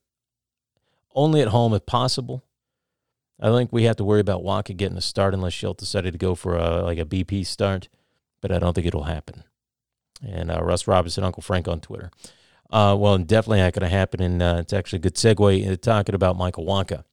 only 1.15 1.41
at 1.41 1.49
home 1.49 1.75
if 1.75 1.85
possible. 1.85 2.45
I 3.41 3.51
think 3.51 3.73
we 3.73 3.85
have 3.85 3.97
to 3.97 4.05
worry 4.05 4.21
about 4.21 4.43
Wacha 4.43 4.77
getting 4.77 4.99
a 4.99 5.03
start 5.03 5.35
unless 5.35 5.53
Shildt 5.53 5.79
decided 5.79 6.13
to 6.13 6.19
go 6.19 6.35
for 6.35 6.57
a, 6.57 6.83
like 6.83 6.99
a 6.99 7.05
BP 7.05 7.45
start 7.47 7.89
but 8.41 8.51
I 8.51 8.59
don't 8.59 8.75
think 8.75 8.87
it'll 8.87 9.05
happen. 9.05 9.45
And 10.27 10.51
uh, 10.51 10.63
Russ 10.63 10.87
Robinson, 10.87 11.25
Uncle 11.25 11.43
Frank 11.43 11.69
on 11.69 11.81
Twitter. 11.81 12.11
Uh, 12.71 12.97
well, 12.99 13.19
definitely 13.19 13.61
not 13.61 13.73
going 13.73 13.89
to 13.89 13.97
happen. 13.97 14.23
And 14.23 14.43
uh, 14.43 14.57
it's 14.61 14.73
actually 14.73 14.99
a 14.99 15.03
good 15.03 15.15
segue 15.15 15.63
into 15.63 15.77
talking 15.77 16.15
about 16.15 16.37
Michael 16.37 16.65
Wacha. 16.65 17.05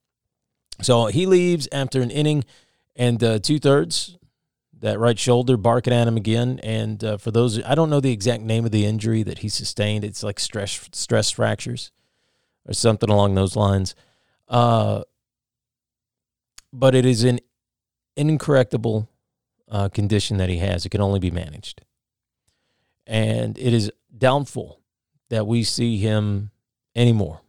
So 0.82 1.08
he 1.08 1.26
leaves 1.26 1.68
after 1.72 2.02
an 2.02 2.12
inning 2.12 2.44
and 2.96 3.24
uh, 3.24 3.40
two 3.40 3.60
thirds. 3.60 4.18
That 4.80 5.00
right 5.00 5.18
shoulder 5.18 5.58
barking 5.58 5.94
at 5.94 6.08
him 6.08 6.18
again. 6.18 6.60
And 6.62 7.04
uh, 7.04 7.18
for 7.18 7.32
those, 7.32 7.64
I 7.64 7.74
don't 7.74 7.90
know 7.90 8.00
the 8.00 8.12
exact 8.12 8.44
name 8.44 8.64
of 8.66 8.72
the 8.72 8.86
injury 8.86 9.24
that 9.24 9.40
he 9.40 9.50
sustained. 9.50 10.04
It's 10.04 10.24
like 10.24 10.40
stress 10.40 10.90
stress 10.92 11.32
fractures 11.32 11.92
or 12.68 12.74
something 12.74 13.10
along 13.10 13.36
those 13.36 13.56
lines. 13.56 13.96
Uh, 14.48 15.04
but 16.72 16.94
it 16.94 17.06
is 17.06 17.24
an 17.24 17.40
incorrectable 18.16 19.10
uh, 19.70 19.90
condition 19.90 20.38
that 20.38 20.50
he 20.50 20.58
has. 20.58 20.86
It 20.86 20.90
can 20.90 21.02
only 21.02 21.20
be 21.20 21.32
managed. 21.32 21.82
And 23.06 23.58
it 23.58 23.74
is 23.74 23.92
doubtful 24.16 24.82
that 25.30 25.48
we 25.48 25.64
see 25.64 25.98
him 25.98 26.52
anymore. 26.96 27.42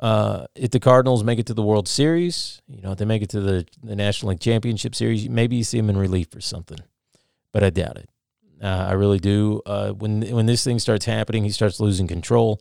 Uh, 0.00 0.46
if 0.54 0.70
the 0.70 0.78
Cardinals 0.78 1.24
make 1.24 1.38
it 1.38 1.46
to 1.46 1.54
the 1.54 1.62
World 1.62 1.88
Series, 1.88 2.62
you 2.68 2.80
know, 2.82 2.92
if 2.92 2.98
they 2.98 3.04
make 3.04 3.22
it 3.22 3.30
to 3.30 3.40
the, 3.40 3.66
the 3.82 3.96
National 3.96 4.30
League 4.30 4.40
Championship 4.40 4.94
Series, 4.94 5.28
maybe 5.28 5.56
you 5.56 5.64
see 5.64 5.78
him 5.78 5.90
in 5.90 5.96
relief 5.96 6.34
or 6.36 6.40
something. 6.40 6.78
But 7.52 7.64
I 7.64 7.70
doubt 7.70 7.96
it. 7.96 8.08
Uh, 8.62 8.86
I 8.90 8.92
really 8.92 9.18
do. 9.18 9.62
Uh, 9.66 9.90
when 9.92 10.22
when 10.34 10.46
this 10.46 10.64
thing 10.64 10.78
starts 10.78 11.04
happening, 11.04 11.44
he 11.44 11.50
starts 11.50 11.80
losing 11.80 12.06
control. 12.06 12.60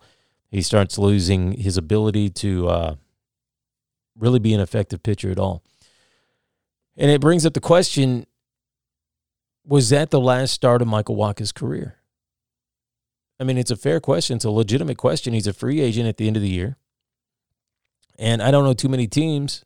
He 0.50 0.62
starts 0.62 0.98
losing 0.98 1.54
his 1.54 1.78
ability 1.78 2.30
to 2.30 2.68
uh, 2.70 2.96
really 4.18 4.40
be 4.40 4.54
an 4.54 4.62
effective 4.62 5.04
pitcher 5.04 5.32
at 5.32 5.40
all. 5.40 5.64
And 6.96 7.12
it 7.12 7.22
brings 7.22 7.46
up 7.46 7.54
the 7.54 7.60
question 7.60 8.26
was 9.66 9.90
that 9.90 10.12
the 10.12 10.20
last 10.20 10.54
start 10.54 10.82
of 10.82 10.88
Michael 10.88 11.16
Wacha's 11.16 11.52
career? 11.52 11.98
I 13.40 13.44
mean, 13.44 13.58
it's 13.58 13.70
a 13.70 13.76
fair 13.76 14.00
question. 14.00 14.38
It's 14.38 14.46
a 14.46 14.50
legitimate 14.50 14.98
question. 14.98 15.34
He's 15.34 15.46
a 15.46 15.54
free 15.54 15.82
agent 15.82 16.08
at 16.08 16.18
the 16.18 16.26
end 16.28 16.38
of 16.38 16.42
the 16.42 16.50
year. 16.50 16.78
And 18.18 18.42
I 18.42 18.52
don't 18.52 18.64
know 18.64 18.74
too 18.74 18.90
many 18.90 19.08
teams 19.08 19.64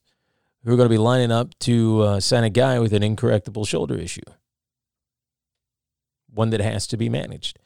who 0.63 0.73
are 0.73 0.75
going 0.75 0.87
to 0.87 0.93
be 0.93 0.97
lining 0.97 1.31
up 1.31 1.57
to 1.59 2.01
uh, 2.01 2.19
sign 2.19 2.43
a 2.43 2.49
guy 2.49 2.79
with 2.79 2.93
an 2.93 3.01
incorrectable 3.01 3.65
shoulder 3.65 3.95
issue, 3.97 4.21
one 6.29 6.49
that 6.51 6.61
has 6.61 6.85
to 6.87 6.97
be 6.97 7.09
managed, 7.09 7.57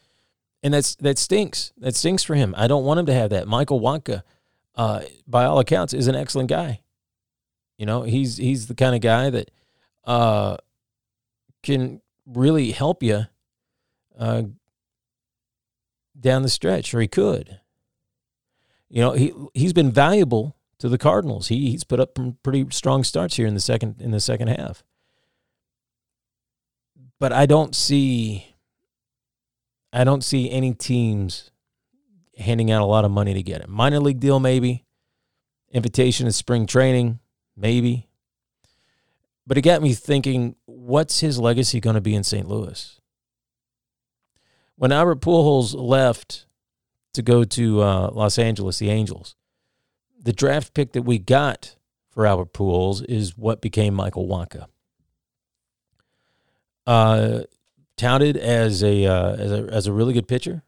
and 0.63 0.73
that's 0.73 0.95
that 0.95 1.17
stinks. 1.17 1.73
That 1.77 1.95
stinks 1.95 2.23
for 2.23 2.35
him. 2.35 2.53
I 2.57 2.67
don't 2.67 2.85
want 2.85 2.99
him 2.99 3.05
to 3.07 3.13
have 3.13 3.31
that. 3.31 3.47
Michael 3.47 3.81
Wacha, 3.81 4.23
uh, 4.75 5.01
by 5.27 5.45
all 5.45 5.59
accounts, 5.59 5.93
is 5.93 6.07
an 6.07 6.15
excellent 6.15 6.49
guy. 6.49 6.81
You 7.77 7.85
know, 7.85 8.03
he's 8.03 8.37
he's 8.37 8.67
the 8.67 8.75
kind 8.75 8.95
of 8.95 9.01
guy 9.01 9.29
that 9.29 9.51
uh, 10.05 10.57
can 11.63 12.01
really 12.25 12.71
help 12.71 13.03
you 13.03 13.25
uh, 14.17 14.43
down 16.17 16.43
the 16.43 16.49
stretch, 16.49 16.93
or 16.93 17.01
he 17.01 17.07
could. 17.07 17.59
You 18.87 19.01
know, 19.01 19.11
he 19.11 19.33
he's 19.53 19.73
been 19.73 19.91
valuable 19.91 20.55
to 20.79 20.89
the 20.89 20.97
Cardinals. 20.97 21.47
He 21.47 21.71
he's 21.71 21.83
put 21.83 21.99
up 21.99 22.11
some 22.17 22.37
pretty 22.43 22.65
strong 22.71 23.03
starts 23.03 23.35
here 23.35 23.47
in 23.47 23.53
the 23.53 23.59
second 23.59 24.01
in 24.01 24.11
the 24.11 24.19
second 24.19 24.47
half. 24.47 24.83
But 27.19 27.31
I 27.31 27.45
don't 27.45 27.75
see 27.75 28.55
I 29.93 30.03
don't 30.03 30.23
see 30.23 30.51
any 30.51 30.73
teams 30.73 31.51
handing 32.37 32.69
out 32.69 32.81
a 32.81 32.85
lot 32.85 33.05
of 33.05 33.11
money 33.11 33.33
to 33.33 33.43
get 33.43 33.61
him. 33.61 33.71
Minor 33.71 33.99
league 33.99 34.19
deal 34.19 34.39
maybe. 34.39 34.83
Invitation 35.71 36.25
to 36.25 36.31
spring 36.31 36.65
training 36.65 37.19
maybe. 37.55 38.07
But 39.47 39.57
it 39.57 39.61
got 39.61 39.81
me 39.81 39.93
thinking, 39.93 40.55
what's 40.65 41.19
his 41.19 41.39
legacy 41.39 41.79
going 41.79 41.93
to 41.93 42.01
be 42.01 42.15
in 42.15 42.23
St. 42.23 42.47
Louis? 42.47 42.99
When 44.75 44.91
Albert 44.91 45.21
Pujols 45.21 45.75
left 45.75 46.47
to 47.13 47.21
go 47.21 47.43
to 47.43 47.81
uh, 47.81 48.09
Los 48.11 48.39
Angeles, 48.39 48.79
the 48.79 48.89
Angels, 48.89 49.35
the 50.25 50.33
draft 50.33 50.73
pick 50.73 50.91
that 50.93 51.03
we 51.03 51.19
got 51.19 51.75
for 52.09 52.25
Albert 52.25 52.51
Pujols 52.51 53.05
is 53.07 53.37
what 53.37 53.61
became 53.61 53.93
Michael 53.93 54.27
Wacha. 54.27 54.65
Uh, 56.87 57.43
touted 57.95 58.35
as 58.35 58.83
a, 58.83 59.05
uh, 59.05 59.35
as 59.35 59.51
a 59.51 59.67
as 59.71 59.87
a 59.87 59.93
really 59.93 60.13
good 60.13 60.27
pitcher, 60.27 60.63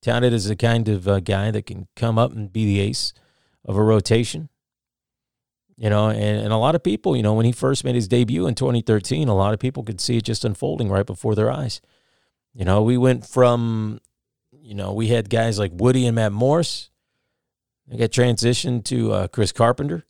touted 0.00 0.32
as 0.32 0.46
the 0.46 0.56
kind 0.56 0.88
of 0.88 1.06
uh, 1.06 1.20
guy 1.20 1.50
that 1.50 1.66
can 1.66 1.88
come 1.96 2.16
up 2.16 2.32
and 2.32 2.52
be 2.52 2.64
the 2.64 2.80
ace 2.80 3.12
of 3.64 3.76
a 3.76 3.82
rotation. 3.82 4.48
You 5.76 5.90
know, 5.90 6.08
and, 6.10 6.40
and 6.40 6.52
a 6.52 6.56
lot 6.56 6.76
of 6.76 6.84
people, 6.84 7.16
you 7.16 7.22
know, 7.24 7.34
when 7.34 7.46
he 7.46 7.52
first 7.52 7.82
made 7.84 7.96
his 7.96 8.06
debut 8.06 8.46
in 8.46 8.54
2013, 8.54 9.26
a 9.26 9.34
lot 9.34 9.52
of 9.52 9.58
people 9.58 9.82
could 9.82 10.00
see 10.00 10.16
it 10.16 10.24
just 10.24 10.44
unfolding 10.44 10.88
right 10.88 11.06
before 11.06 11.34
their 11.34 11.50
eyes. 11.50 11.80
You 12.54 12.64
know, 12.64 12.82
we 12.82 12.96
went 12.96 13.26
from, 13.26 13.98
you 14.52 14.74
know, 14.74 14.92
we 14.92 15.08
had 15.08 15.28
guys 15.28 15.58
like 15.58 15.72
Woody 15.74 16.06
and 16.06 16.14
Matt 16.14 16.32
Morris 16.32 16.90
I 17.90 17.96
got 17.96 18.10
transitioned 18.10 18.84
to 18.84 19.12
uh, 19.12 19.28
Chris 19.28 19.52
Carpenter. 19.52 20.04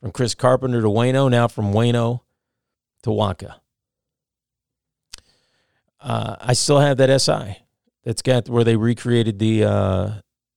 From 0.00 0.12
Chris 0.12 0.34
Carpenter 0.34 0.82
to 0.82 0.88
Wayno, 0.88 1.30
now 1.30 1.48
from 1.48 1.72
Wayno 1.72 2.20
to 3.04 3.10
Wacha. 3.10 3.54
Uh, 5.98 6.36
I 6.38 6.52
still 6.52 6.80
have 6.80 6.98
that 6.98 7.20
SI. 7.20 7.64
That's 8.04 8.20
got 8.20 8.50
where 8.50 8.64
they 8.64 8.76
recreated 8.76 9.38
the 9.38 9.64
uh, 9.64 10.10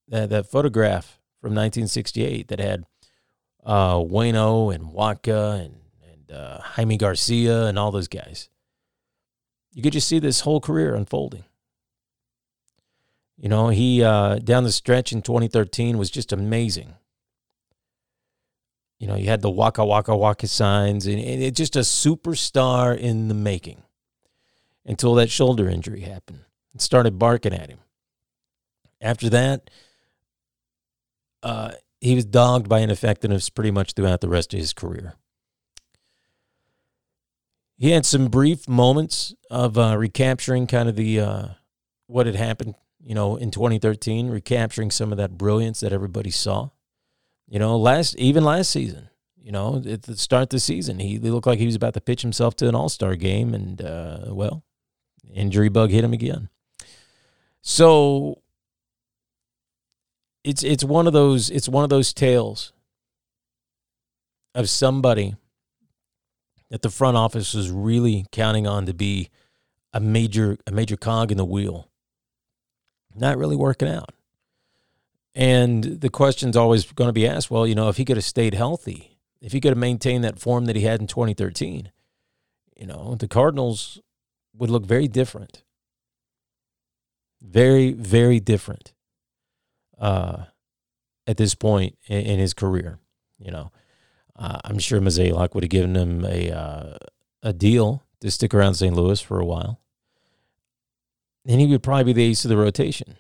that, 0.10 0.30
that 0.30 0.52
photograph 0.52 1.18
from 1.40 1.52
1968 1.52 2.50
that 2.50 2.60
had 2.60 2.84
uh, 3.66 3.96
Wayno 3.96 4.76
and 4.76 4.86
Wacha 4.86 5.66
and 5.66 5.78
and 6.12 6.38
uh, 6.38 6.60
Jaime 6.60 6.98
Garcia 6.98 7.68
and 7.68 7.80
all 7.80 7.92
those 7.92 8.10
guys. 8.10 8.50
You 9.72 9.82
could 9.82 9.94
just 9.94 10.10
see 10.10 10.20
this 10.20 10.42
whole 10.42 10.60
career 10.60 10.94
unfolding. 10.94 11.46
You 13.38 13.50
know, 13.50 13.70
he 13.70 14.04
uh, 14.04 14.40
down 14.40 14.64
the 14.64 14.72
stretch 14.72 15.12
in 15.12 15.22
2013 15.22 15.98
was 15.98 16.10
just 16.10 16.34
amazing. 16.34 16.96
You 19.00 19.08
know, 19.08 19.16
you 19.16 19.28
had 19.28 19.42
the 19.42 19.50
Waka 19.50 19.86
Waka 19.86 20.16
Waka 20.18 20.48
signs, 20.48 21.06
and, 21.06 21.20
and 21.20 21.44
it 21.44 21.56
just 21.56 21.76
a 21.76 21.82
superstar 21.82 22.98
in 22.98 23.28
the 23.28 23.36
making 23.36 23.84
until 24.86 25.14
that 25.16 25.30
shoulder 25.30 25.70
injury 25.70 26.02
happened 26.02 26.40
and 26.72 26.82
started 26.82 27.20
barking 27.20 27.54
at 27.54 27.70
him. 27.70 27.80
After 29.00 29.30
that, 29.30 29.70
uh, 31.44 31.74
he 32.02 32.16
was 32.16 32.26
dogged 32.26 32.68
by 32.68 32.82
ineffectiveness 32.82 33.52
pretty 33.52 33.70
much 33.70 33.94
throughout 33.94 34.22
the 34.22 34.30
rest 34.30 34.54
of 34.54 34.60
his 34.60 34.74
career. 34.74 35.14
He 37.78 37.92
had 37.92 38.08
some 38.08 38.30
brief 38.30 38.68
moments 38.68 39.36
of 39.52 39.78
uh, 39.78 39.96
recapturing 39.96 40.66
kind 40.66 40.90
of 40.90 40.96
the 40.96 41.20
uh, 41.20 41.48
what 42.08 42.26
had 42.26 42.36
happened 42.36 42.74
you 43.08 43.16
know, 43.16 43.38
in 43.38 43.52
2013, 43.52 44.30
recapturing 44.30 44.92
some 44.92 45.14
of 45.14 45.18
that 45.18 45.38
brilliance 45.38 45.80
that 45.80 45.94
everybody 45.94 46.30
saw. 46.30 46.72
You 47.48 47.58
know, 47.58 47.78
last 47.78 48.18
even 48.18 48.44
last 48.44 48.70
season, 48.70 49.08
you 49.42 49.54
know, 49.54 49.82
at 49.88 50.04
the 50.04 50.18
start 50.18 50.44
of 50.44 50.50
the 50.50 50.60
season, 50.60 51.00
he, 51.00 51.18
looked 51.18 51.48
like 51.48 51.58
he 51.58 51.66
was 51.66 51.76
about 51.76 51.94
to 51.94 52.02
pitch 52.02 52.22
himself 52.22 52.58
to 52.58 52.68
an 52.68 52.76
All 52.76 52.90
Star 52.90 53.16
game, 53.16 53.54
and 53.54 53.82
uh, 53.82 54.26
well, 54.32 54.66
injury 55.34 55.70
bug 55.70 55.90
hit 55.90 56.04
him 56.04 56.12
again. 56.12 56.50
So 57.62 58.42
it's 60.44 60.62
it's 60.62 60.84
one 60.84 61.08
of 61.08 61.14
those 61.14 61.50
it's 61.50 61.70
one 61.70 61.86
of 61.86 61.90
those 61.90 62.14
tales 62.14 62.74
of 64.54 64.70
somebody 64.70 65.34
that 66.70 66.82
the 66.82 66.90
front 66.90 67.16
office 67.16 67.54
was 67.54 67.72
really 67.72 68.26
counting 68.34 68.68
on 68.68 68.86
to 68.86 68.94
be 68.94 69.30
a 69.94 70.02
major 70.02 70.58
a 70.68 70.72
major 70.72 70.98
cog 70.98 71.32
in 71.32 71.38
the 71.38 71.46
wheel 71.46 71.90
not 73.20 73.38
really 73.38 73.56
working 73.56 73.88
out. 73.88 74.14
And 75.36 75.84
the 75.84 76.10
question's 76.10 76.58
always 76.58 76.92
going 76.92 77.10
to 77.10 77.14
be 77.14 77.28
asked 77.28 77.52
well, 77.52 77.68
you 77.68 77.76
know, 77.76 77.90
if 77.90 77.98
he 77.98 78.06
could 78.06 78.18
have 78.18 78.24
stayed 78.24 78.56
healthy, 78.56 79.20
if 79.40 79.52
he 79.52 79.62
could 79.62 79.70
have 79.70 79.78
maintained 79.78 80.24
that 80.24 80.40
form 80.40 80.66
that 80.66 80.76
he 80.76 80.82
had 80.82 81.00
in 81.00 81.08
2013, 81.08 81.92
you 82.76 82.88
know, 82.88 83.16
the 83.16 83.28
Cardinals 83.28 84.02
would 84.56 84.72
look 84.72 84.86
very 84.86 85.08
different. 85.08 85.64
Very, 87.40 87.92
very 87.92 88.40
different 88.40 88.94
uh, 90.00 90.46
at 91.28 91.38
this 91.38 91.54
point 91.54 91.98
in, 92.08 92.22
in 92.22 92.40
his 92.40 92.56
career. 92.56 92.98
You 93.38 93.52
know, 93.52 93.72
uh, 94.36 94.60
I'm 94.64 94.80
sure 94.80 95.00
Mozeliak 95.00 95.54
would 95.54 95.64
have 95.64 95.70
given 95.70 95.96
him 95.96 96.26
a, 96.26 96.52
uh, 96.52 96.98
a 97.44 97.54
deal 97.54 98.04
to 98.22 98.32
stick 98.32 98.56
around 98.56 98.74
St. 98.74 98.96
Louis 98.96 99.22
for 99.22 99.40
a 99.40 99.46
while 99.46 99.80
then 101.48 101.60
he 101.60 101.68
would 101.68 101.82
probably 101.82 102.04
be 102.04 102.14
the 102.14 102.24
ace 102.24 102.44
of 102.46 102.50
the 102.50 102.58
rotation. 102.58 103.16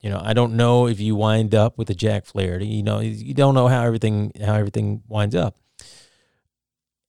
You 0.00 0.10
know, 0.10 0.20
I 0.22 0.32
don't 0.32 0.54
know 0.54 0.88
if 0.88 0.98
you 0.98 1.14
wind 1.14 1.54
up 1.54 1.78
with 1.78 1.88
a 1.90 1.94
Jack 1.94 2.26
Flaherty. 2.26 2.66
You 2.66 2.82
know, 2.82 2.98
you 2.98 3.34
don't 3.34 3.54
know 3.54 3.68
how 3.68 3.82
everything 3.84 4.32
how 4.44 4.54
everything 4.54 5.02
winds 5.06 5.36
up. 5.36 5.56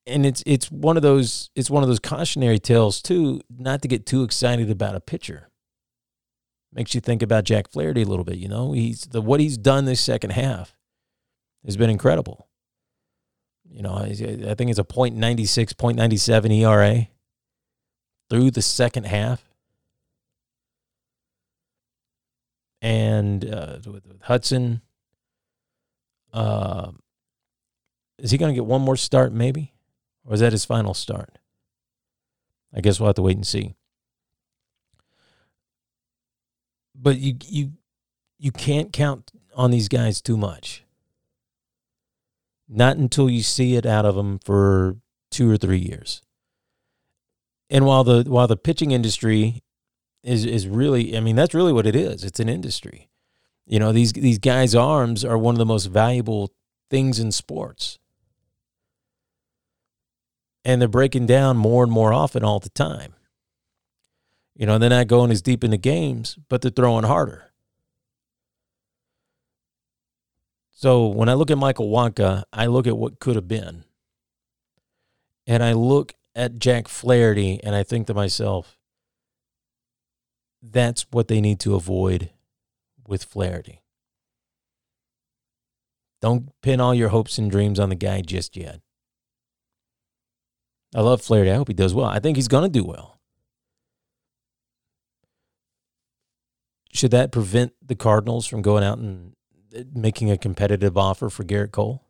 And 0.05 0.25
it's 0.25 0.43
it's 0.45 0.69
one 0.71 0.95
of 0.95 1.01
those 1.01 1.49
it's 1.55 1.71
one 1.71 1.81
of 1.81 1.89
those 1.89 1.99
cautionary 1.99 2.59
tales 2.59 3.01
too, 3.01 3.41
not 3.49 3.81
to 3.81 3.87
get 3.87 4.05
too 4.05 4.23
excited 4.23 4.69
about 4.69 4.95
a 4.95 4.99
pitcher. 4.99 5.49
Makes 6.71 6.93
you 6.93 7.01
think 7.01 7.23
about 7.23 7.43
Jack 7.43 7.71
Flaherty 7.71 8.03
a 8.03 8.07
little 8.07 8.25
bit. 8.25 8.37
You 8.37 8.49
know, 8.49 8.73
he's 8.73 9.01
the 9.01 9.21
what 9.21 9.39
he's 9.39 9.57
done 9.57 9.85
this 9.85 10.01
second 10.01 10.31
half 10.31 10.75
has 11.65 11.77
been 11.77 11.89
incredible. 11.89 12.47
You 13.71 13.81
know, 13.81 13.93
I, 13.93 14.09
I 14.49 14.53
think 14.53 14.69
it's 14.69 14.77
a 14.77 14.83
.96, 14.83 15.73
.97 15.73 16.61
ERA 16.61 17.07
through 18.29 18.51
the 18.51 18.61
second 18.61 19.05
half. 19.05 19.43
And 22.83 23.49
uh, 23.49 23.77
with, 23.85 24.05
with, 24.05 24.21
Hudson. 24.23 24.81
Uh, 26.33 26.91
is 28.19 28.29
he 28.29 28.37
going 28.37 28.53
to 28.53 28.55
get 28.55 28.65
one 28.65 28.81
more 28.81 28.97
start, 28.97 29.31
maybe, 29.31 29.73
or 30.25 30.33
is 30.33 30.41
that 30.41 30.51
his 30.51 30.65
final 30.65 30.93
start? 30.93 31.39
I 32.75 32.81
guess 32.81 32.99
we'll 32.99 33.07
have 33.07 33.15
to 33.15 33.21
wait 33.21 33.37
and 33.37 33.47
see. 33.47 33.75
But 36.93 37.17
you 37.17 37.35
you 37.45 37.73
you 38.37 38.51
can't 38.51 38.91
count 38.91 39.31
on 39.55 39.71
these 39.71 39.87
guys 39.87 40.21
too 40.21 40.37
much. 40.37 40.83
Not 42.67 42.97
until 42.97 43.29
you 43.29 43.43
see 43.43 43.75
it 43.75 43.85
out 43.85 44.05
of 44.05 44.15
them 44.15 44.39
for 44.39 44.97
two 45.31 45.49
or 45.49 45.57
three 45.57 45.79
years. 45.79 46.21
And 47.69 47.85
while 47.85 48.03
the 48.03 48.23
while 48.27 48.47
the 48.47 48.57
pitching 48.57 48.91
industry 48.91 49.63
is 50.23 50.45
is 50.45 50.67
really 50.67 51.15
I 51.17 51.19
mean 51.19 51.35
that's 51.35 51.53
really 51.53 51.73
what 51.73 51.85
it 51.85 51.95
is. 51.95 52.23
It's 52.23 52.39
an 52.39 52.49
industry. 52.49 53.09
You 53.65 53.79
know, 53.79 53.91
these 53.91 54.13
these 54.13 54.39
guys' 54.39 54.75
arms 54.75 55.23
are 55.23 55.37
one 55.37 55.55
of 55.55 55.59
the 55.59 55.65
most 55.65 55.85
valuable 55.85 56.51
things 56.89 57.19
in 57.19 57.31
sports. 57.31 57.99
And 60.65 60.81
they're 60.81 60.87
breaking 60.87 61.25
down 61.25 61.57
more 61.57 61.83
and 61.83 61.91
more 61.91 62.13
often 62.13 62.43
all 62.43 62.59
the 62.59 62.69
time. 62.69 63.15
You 64.55 64.65
know, 64.65 64.77
they're 64.77 64.89
not 64.89 65.07
going 65.07 65.31
as 65.31 65.41
deep 65.41 65.63
into 65.63 65.77
games, 65.77 66.37
but 66.47 66.61
they're 66.61 66.71
throwing 66.71 67.03
harder. 67.03 67.51
So 70.71 71.07
when 71.07 71.29
I 71.29 71.33
look 71.33 71.49
at 71.49 71.57
Michael 71.57 71.89
Wacha, 71.89 72.43
I 72.51 72.67
look 72.67 72.87
at 72.87 72.97
what 72.97 73.19
could 73.19 73.35
have 73.35 73.47
been. 73.47 73.83
And 75.47 75.63
I 75.63 75.73
look 75.73 76.13
at 76.35 76.59
Jack 76.59 76.87
Flaherty 76.87 77.59
and 77.63 77.75
I 77.75 77.83
think 77.83 78.07
to 78.07 78.13
myself, 78.13 78.77
that's 80.63 81.05
what 81.11 81.27
they 81.27 81.41
need 81.41 81.59
to 81.61 81.75
avoid 81.75 82.29
with 83.05 83.23
Flaherty. 83.23 83.81
Don't 86.21 86.49
pin 86.61 86.79
all 86.79 86.95
your 86.95 87.09
hopes 87.09 87.37
and 87.37 87.51
dreams 87.51 87.79
on 87.79 87.89
the 87.89 87.95
guy 87.95 88.21
just 88.21 88.55
yet. 88.55 88.79
I 90.95 91.01
love 91.01 91.21
Flaherty. 91.21 91.51
I 91.51 91.55
hope 91.55 91.67
he 91.67 91.73
does 91.73 91.93
well. 91.93 92.05
I 92.05 92.19
think 92.19 92.37
he's 92.37 92.47
going 92.47 92.63
to 92.63 92.69
do 92.69 92.85
well. 92.85 93.19
Should 96.93 97.11
that 97.11 97.31
prevent 97.31 97.73
the 97.85 97.95
Cardinals 97.95 98.45
from 98.45 98.61
going 98.61 98.83
out 98.83 98.99
and 98.99 99.33
uh, 99.75 99.81
making 99.93 100.31
a 100.31 100.37
competitive 100.37 100.97
offer 100.97 101.29
for 101.29 101.43
Gerrit 101.43 101.71
Cole? 101.71 102.02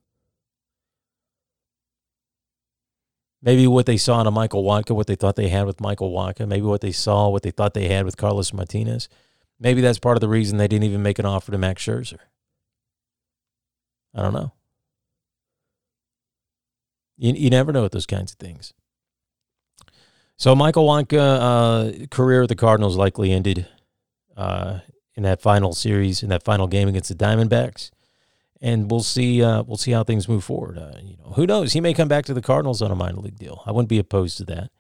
Maybe 3.44 3.68
what 3.68 3.86
they 3.86 3.98
saw 3.98 4.22
in 4.22 4.28
a 4.28 4.32
Michael 4.32 4.64
Wacha, 4.64 4.96
what 4.96 5.08
they 5.08 5.16
thought 5.16 5.36
they 5.36 5.50
had 5.50 5.66
with 5.66 5.82
Michael 5.82 6.14
Wacha, 6.14 6.48
maybe 6.48 6.66
what 6.66 6.80
they 6.80 6.94
saw, 6.94 7.28
what 7.28 7.44
they 7.44 7.52
thought 7.52 7.74
they 7.74 7.90
had 7.90 8.06
with 8.06 8.16
Carlos 8.16 8.54
Martinez. 8.54 9.10
Maybe 9.60 9.82
that's 9.82 10.00
part 10.00 10.16
of 10.16 10.22
the 10.22 10.30
reason 10.30 10.58
they 10.58 10.68
didn't 10.70 10.86
even 10.86 11.04
make 11.04 11.20
an 11.20 11.26
offer 11.26 11.52
to 11.52 11.58
Max 11.58 11.84
Scherzer. 11.84 12.20
I 14.16 14.22
don't 14.22 14.34
know. 14.34 14.54
You, 17.18 17.34
you 17.34 17.50
never 17.50 17.74
know 17.74 17.84
with 17.84 17.92
those 17.92 18.06
kinds 18.06 18.32
of 18.32 18.38
things. 18.38 18.74
So 20.38 20.56
Michael 20.56 20.88
Wacha 20.88 22.04
uh, 22.04 22.06
career 22.08 22.42
with 22.42 22.50
the 22.50 22.56
Cardinals 22.56 22.96
likely 22.96 23.34
ended 23.34 23.68
uh, 24.38 24.80
in 25.16 25.24
that 25.24 25.42
final 25.42 25.74
series, 25.74 26.24
in 26.24 26.30
that 26.30 26.44
final 26.44 26.68
game 26.68 26.88
against 26.88 27.10
the 27.10 27.16
Diamondbacks, 27.16 27.92
and 28.64 28.90
we'll 28.90 29.04
see. 29.04 29.44
Uh, 29.44 29.62
we'll 29.64 29.78
see 29.78 29.92
how 29.92 30.04
things 30.04 30.28
move 30.28 30.44
forward. 30.44 30.78
Uh, 30.78 30.98
you 31.04 31.18
know, 31.18 31.34
who 31.34 31.46
knows? 31.46 31.74
He 31.74 31.82
may 31.82 31.94
come 31.94 32.08
back 32.08 32.26
to 32.26 32.34
the 32.34 32.42
Cardinals 32.42 32.82
on 32.82 32.90
a 32.90 32.96
minor 32.96 33.20
league 33.20 33.38
deal. 33.38 33.62
I 33.66 33.72
wouldn't 33.72 33.90
be 33.90 34.00
opposed 34.00 34.38
to 34.38 34.46
that. 34.46 34.72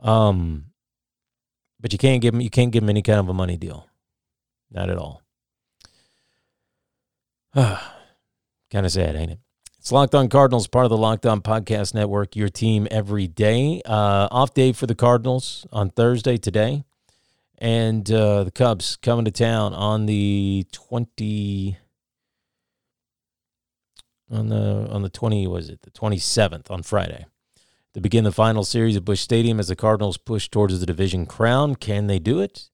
Um, 0.00 0.66
but 1.80 1.92
you 1.92 1.98
can't 1.98 2.20
give 2.20 2.34
him. 2.34 2.40
You 2.40 2.50
can't 2.50 2.72
give 2.72 2.82
him 2.82 2.90
any 2.90 3.00
kind 3.00 3.20
of 3.20 3.28
a 3.28 3.32
money 3.32 3.56
deal. 3.56 3.88
Not 4.72 4.90
at 4.90 4.98
all. 4.98 5.22
kind 7.54 8.86
of 8.86 8.90
sad, 8.90 9.14
ain't 9.14 9.30
it? 9.30 9.38
It's 9.78 9.92
Locked 9.92 10.14
On 10.14 10.28
Cardinals, 10.28 10.66
part 10.66 10.84
of 10.84 10.90
the 10.90 10.96
Locked 10.96 11.26
On 11.26 11.40
Podcast 11.40 11.94
Network, 11.94 12.34
your 12.34 12.48
team 12.48 12.88
every 12.90 13.26
day. 13.26 13.82
Uh, 13.84 14.28
off 14.30 14.54
day 14.54 14.72
for 14.72 14.86
the 14.86 14.94
Cardinals 14.94 15.66
on 15.72 15.90
Thursday 15.90 16.36
today. 16.36 16.84
And 17.58 18.10
uh, 18.10 18.44
the 18.44 18.50
Cubs 18.50 18.96
coming 18.96 19.24
to 19.24 19.30
town 19.30 19.74
on 19.74 20.06
the 20.06 20.66
20 20.72 21.78
on 24.32 24.48
the 24.48 24.88
on 24.90 25.02
the 25.02 25.08
20 25.10 25.46
was 25.46 25.68
it 25.68 25.82
the 25.82 25.90
27th 25.90 26.70
on 26.70 26.82
Friday 26.82 27.26
to 27.94 28.00
begin 28.00 28.24
the 28.24 28.32
final 28.32 28.64
series 28.64 28.96
at 28.96 29.04
Busch 29.04 29.20
Stadium 29.20 29.60
as 29.60 29.68
the 29.68 29.76
Cardinals 29.76 30.16
push 30.16 30.48
towards 30.48 30.80
the 30.80 30.86
division 30.86 31.26
crown. 31.26 31.74
Can 31.74 32.06
they 32.06 32.18
do 32.18 32.40
it? 32.40 32.70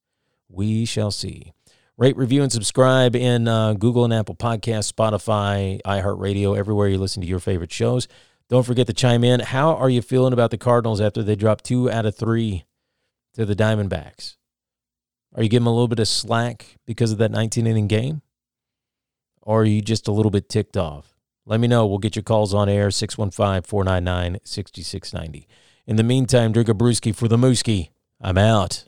We 0.48 0.84
shall 0.84 1.10
see. 1.10 1.52
Rate, 1.96 2.16
review, 2.16 2.44
and 2.44 2.52
subscribe 2.52 3.16
in 3.16 3.48
uh, 3.48 3.72
Google 3.72 4.04
and 4.04 4.14
Apple 4.14 4.36
Podcasts, 4.36 4.92
Spotify, 4.92 5.80
iHeartRadio, 5.82 6.56
everywhere 6.56 6.86
you 6.86 6.96
listen 6.96 7.20
to 7.22 7.28
your 7.28 7.40
favorite 7.40 7.72
shows. 7.72 8.06
Don't 8.48 8.64
forget 8.64 8.86
to 8.86 8.92
chime 8.92 9.24
in. 9.24 9.40
How 9.40 9.74
are 9.74 9.90
you 9.90 10.00
feeling 10.00 10.32
about 10.32 10.52
the 10.52 10.58
Cardinals 10.58 11.00
after 11.00 11.24
they 11.24 11.34
dropped 11.34 11.64
two 11.64 11.90
out 11.90 12.06
of 12.06 12.16
three 12.16 12.64
to 13.34 13.44
the 13.44 13.56
Diamondbacks? 13.56 14.36
Are 15.34 15.42
you 15.42 15.48
giving 15.48 15.64
them 15.64 15.72
a 15.72 15.74
little 15.74 15.88
bit 15.88 15.98
of 15.98 16.08
slack 16.08 16.78
because 16.86 17.10
of 17.10 17.18
that 17.18 17.32
19 17.32 17.66
inning 17.66 17.88
game? 17.88 18.22
Or 19.42 19.62
are 19.62 19.66
you 19.66 19.82
just 19.82 20.06
a 20.06 20.12
little 20.12 20.30
bit 20.30 20.48
ticked 20.48 20.76
off? 20.76 21.17
Let 21.48 21.60
me 21.60 21.66
know. 21.66 21.86
We'll 21.86 21.96
get 21.96 22.14
your 22.14 22.22
calls 22.22 22.52
on 22.52 22.68
air 22.68 22.90
615 22.90 23.62
499 23.62 24.40
6690. 24.44 25.48
In 25.86 25.96
the 25.96 26.02
meantime, 26.02 26.52
drink 26.52 26.68
a 26.68 26.74
brewski 26.74 27.14
for 27.14 27.26
the 27.26 27.38
Mooski. 27.38 27.88
I'm 28.20 28.36
out. 28.36 28.84